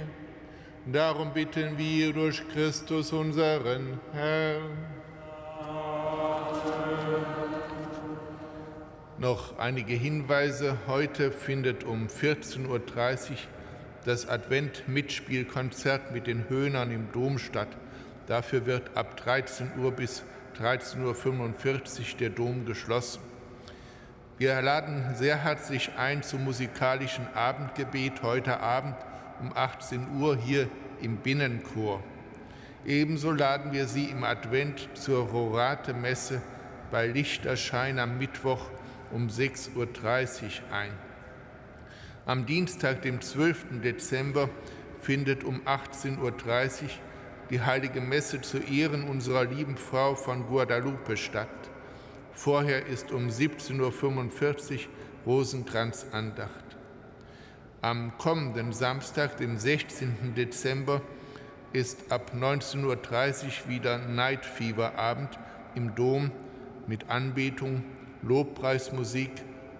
Darum 0.86 1.32
bitten 1.32 1.76
wir 1.76 2.12
durch 2.12 2.46
Christus 2.48 3.12
unseren 3.12 4.00
Herrn. 4.12 4.98
Noch 9.18 9.58
einige 9.58 9.94
Hinweise. 9.94 10.78
Heute 10.86 11.32
findet 11.32 11.84
um 11.84 12.06
14.30 12.06 12.68
Uhr 12.68 12.80
das 14.04 14.28
Advent-Mitspielkonzert 14.28 16.12
mit 16.12 16.26
den 16.26 16.48
Höhnern 16.48 16.92
im 16.92 17.10
Dom 17.12 17.38
statt. 17.38 17.68
Dafür 18.26 18.64
wird 18.64 18.96
ab 18.96 19.16
13 19.16 19.72
Uhr 19.78 19.90
bis 19.90 20.22
13.45 20.58 21.02
Uhr 21.02 22.18
der 22.20 22.30
Dom 22.30 22.64
geschlossen. 22.64 23.27
Wir 24.38 24.62
laden 24.62 25.16
sehr 25.16 25.42
herzlich 25.42 25.90
ein 25.96 26.22
zum 26.22 26.44
musikalischen 26.44 27.26
Abendgebet 27.34 28.22
heute 28.22 28.60
Abend 28.60 28.94
um 29.40 29.50
18 29.52 30.20
Uhr 30.20 30.36
hier 30.36 30.68
im 31.02 31.16
Binnenchor. 31.16 32.04
Ebenso 32.86 33.32
laden 33.32 33.72
wir 33.72 33.88
Sie 33.88 34.04
im 34.04 34.22
Advent 34.22 34.90
zur 34.94 35.26
Rorate-Messe 35.26 36.40
bei 36.92 37.08
Lichterschein 37.08 37.98
am 37.98 38.18
Mittwoch 38.18 38.70
um 39.10 39.26
6.30 39.26 39.74
Uhr 39.74 39.88
ein. 40.72 40.92
Am 42.24 42.46
Dienstag, 42.46 43.02
dem 43.02 43.20
12. 43.20 43.82
Dezember, 43.82 44.48
findet 45.02 45.42
um 45.42 45.62
18.30 45.62 46.18
Uhr 46.20 46.32
die 47.50 47.60
heilige 47.60 48.00
Messe 48.00 48.40
zu 48.40 48.58
Ehren 48.58 49.02
unserer 49.02 49.46
lieben 49.46 49.76
Frau 49.76 50.14
von 50.14 50.46
Guadalupe 50.46 51.16
statt. 51.16 51.48
Vorher 52.38 52.86
ist 52.86 53.10
um 53.10 53.26
17.45 53.26 53.80
Uhr 53.80 54.78
Rosenkranzandacht. 55.26 56.76
Am 57.82 58.16
kommenden 58.16 58.72
Samstag, 58.72 59.38
dem 59.38 59.58
16. 59.58 60.36
Dezember, 60.36 61.02
ist 61.72 62.12
ab 62.12 62.30
19.30 62.36 62.84
Uhr 62.84 63.68
wieder 63.68 63.98
Night 63.98 64.46
Fever 64.46 64.96
Abend 64.96 65.36
im 65.74 65.96
Dom 65.96 66.30
mit 66.86 67.10
Anbetung, 67.10 67.82
Lobpreismusik 68.22 69.32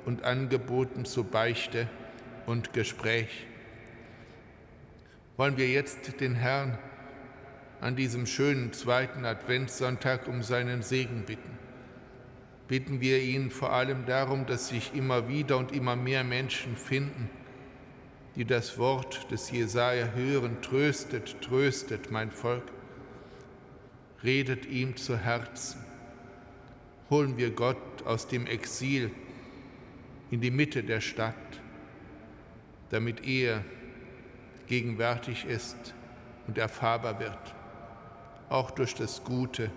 und 0.04 0.24
Angeboten 0.24 1.04
zur 1.04 1.26
Beichte 1.26 1.86
und 2.46 2.72
Gespräch. 2.72 3.46
Wollen 5.36 5.56
wir 5.56 5.68
jetzt 5.68 6.20
den 6.20 6.34
Herrn 6.34 6.76
an 7.80 7.94
diesem 7.94 8.26
schönen 8.26 8.72
zweiten 8.72 9.24
Adventssonntag 9.24 10.26
um 10.26 10.42
seinen 10.42 10.82
Segen 10.82 11.22
bitten 11.24 11.57
bitten 12.68 13.00
wir 13.00 13.20
ihn 13.22 13.50
vor 13.50 13.72
allem 13.72 14.04
darum, 14.04 14.44
dass 14.46 14.68
sich 14.68 14.94
immer 14.94 15.26
wieder 15.26 15.56
und 15.56 15.72
immer 15.72 15.96
mehr 15.96 16.22
Menschen 16.22 16.76
finden, 16.76 17.30
die 18.36 18.44
das 18.44 18.78
Wort 18.78 19.30
des 19.30 19.50
Jesaja 19.50 20.12
hören, 20.12 20.60
tröstet, 20.60 21.40
tröstet 21.40 22.10
mein 22.10 22.30
Volk, 22.30 22.64
redet 24.22 24.66
ihm 24.66 24.96
zu 24.96 25.16
Herzen. 25.16 25.82
Holen 27.08 27.38
wir 27.38 27.50
Gott 27.50 27.78
aus 28.04 28.28
dem 28.28 28.46
Exil 28.46 29.10
in 30.30 30.42
die 30.42 30.50
Mitte 30.50 30.84
der 30.84 31.00
Stadt, 31.00 31.34
damit 32.90 33.26
er 33.26 33.64
gegenwärtig 34.66 35.46
ist 35.46 35.94
und 36.46 36.58
erfahrbar 36.58 37.18
wird, 37.18 37.54
auch 38.50 38.70
durch 38.70 38.94
das 38.94 39.24
Gute, 39.24 39.70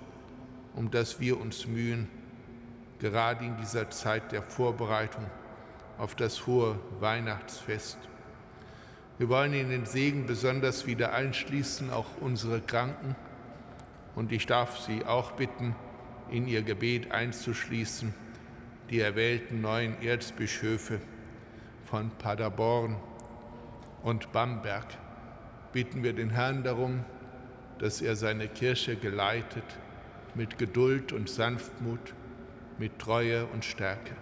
um 0.76 0.92
das 0.92 1.22
wir 1.22 1.40
uns 1.40 1.66
mühen 1.68 2.10
gerade 3.02 3.44
in 3.44 3.58
dieser 3.58 3.90
Zeit 3.90 4.32
der 4.32 4.44
Vorbereitung 4.44 5.26
auf 5.98 6.14
das 6.14 6.46
hohe 6.46 6.78
Weihnachtsfest. 7.00 7.98
Wir 9.18 9.28
wollen 9.28 9.54
in 9.54 9.70
den 9.72 9.88
Segen 9.88 10.28
besonders 10.28 10.86
wieder 10.86 11.12
einschließen, 11.14 11.92
auch 11.92 12.06
unsere 12.22 12.62
Kranken. 12.62 13.16
Und 14.16 14.32
ich 14.32 14.46
darf 14.46 14.80
Sie 14.80 15.04
auch 15.04 15.32
bitten, 15.32 15.76
in 16.30 16.48
Ihr 16.48 16.62
Gebet 16.62 17.12
einzuschließen, 17.12 18.14
die 18.92 19.00
erwählten 19.00 19.62
neuen 19.62 20.00
Erzbischöfe 20.02 21.02
von 21.84 22.12
Paderborn 22.12 22.98
und 24.04 24.32
Bamberg. 24.32 24.86
Bitten 25.74 26.04
wir 26.04 26.14
den 26.14 26.30
Herrn 26.30 26.64
darum, 26.64 27.04
dass 27.80 28.02
er 28.02 28.16
seine 28.16 28.48
Kirche 28.48 28.96
geleitet 28.96 29.66
mit 30.36 30.60
Geduld 30.60 31.14
und 31.14 31.30
Sanftmut 31.30 32.14
mit 32.82 32.98
Treue 32.98 33.46
und 33.46 33.64
Stärke. 33.64 34.16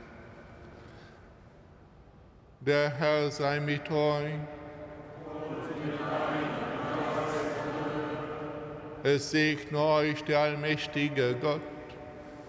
Der 2.60 2.90
Herr 2.90 3.31
sei 3.31 3.61
mit 3.61 3.90
euch. 3.90 4.34
Es 9.02 9.31
segne 9.31 9.80
euch 9.80 10.26
der 10.26 10.40
allmächtige 10.40 11.38
Gott, 11.40 11.61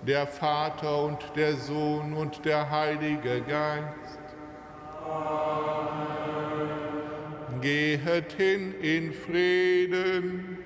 der 0.05 0.27
Vater 0.27 1.05
und 1.05 1.21
der 1.37 1.55
Sohn 1.55 2.13
und 2.15 2.45
der 2.45 2.69
Heilige 2.69 3.41
Geist. 3.43 4.19
Amen. 5.09 6.01
Gehet 7.61 8.33
hin 8.33 8.75
in 8.83 9.13
Frieden. 9.13 10.59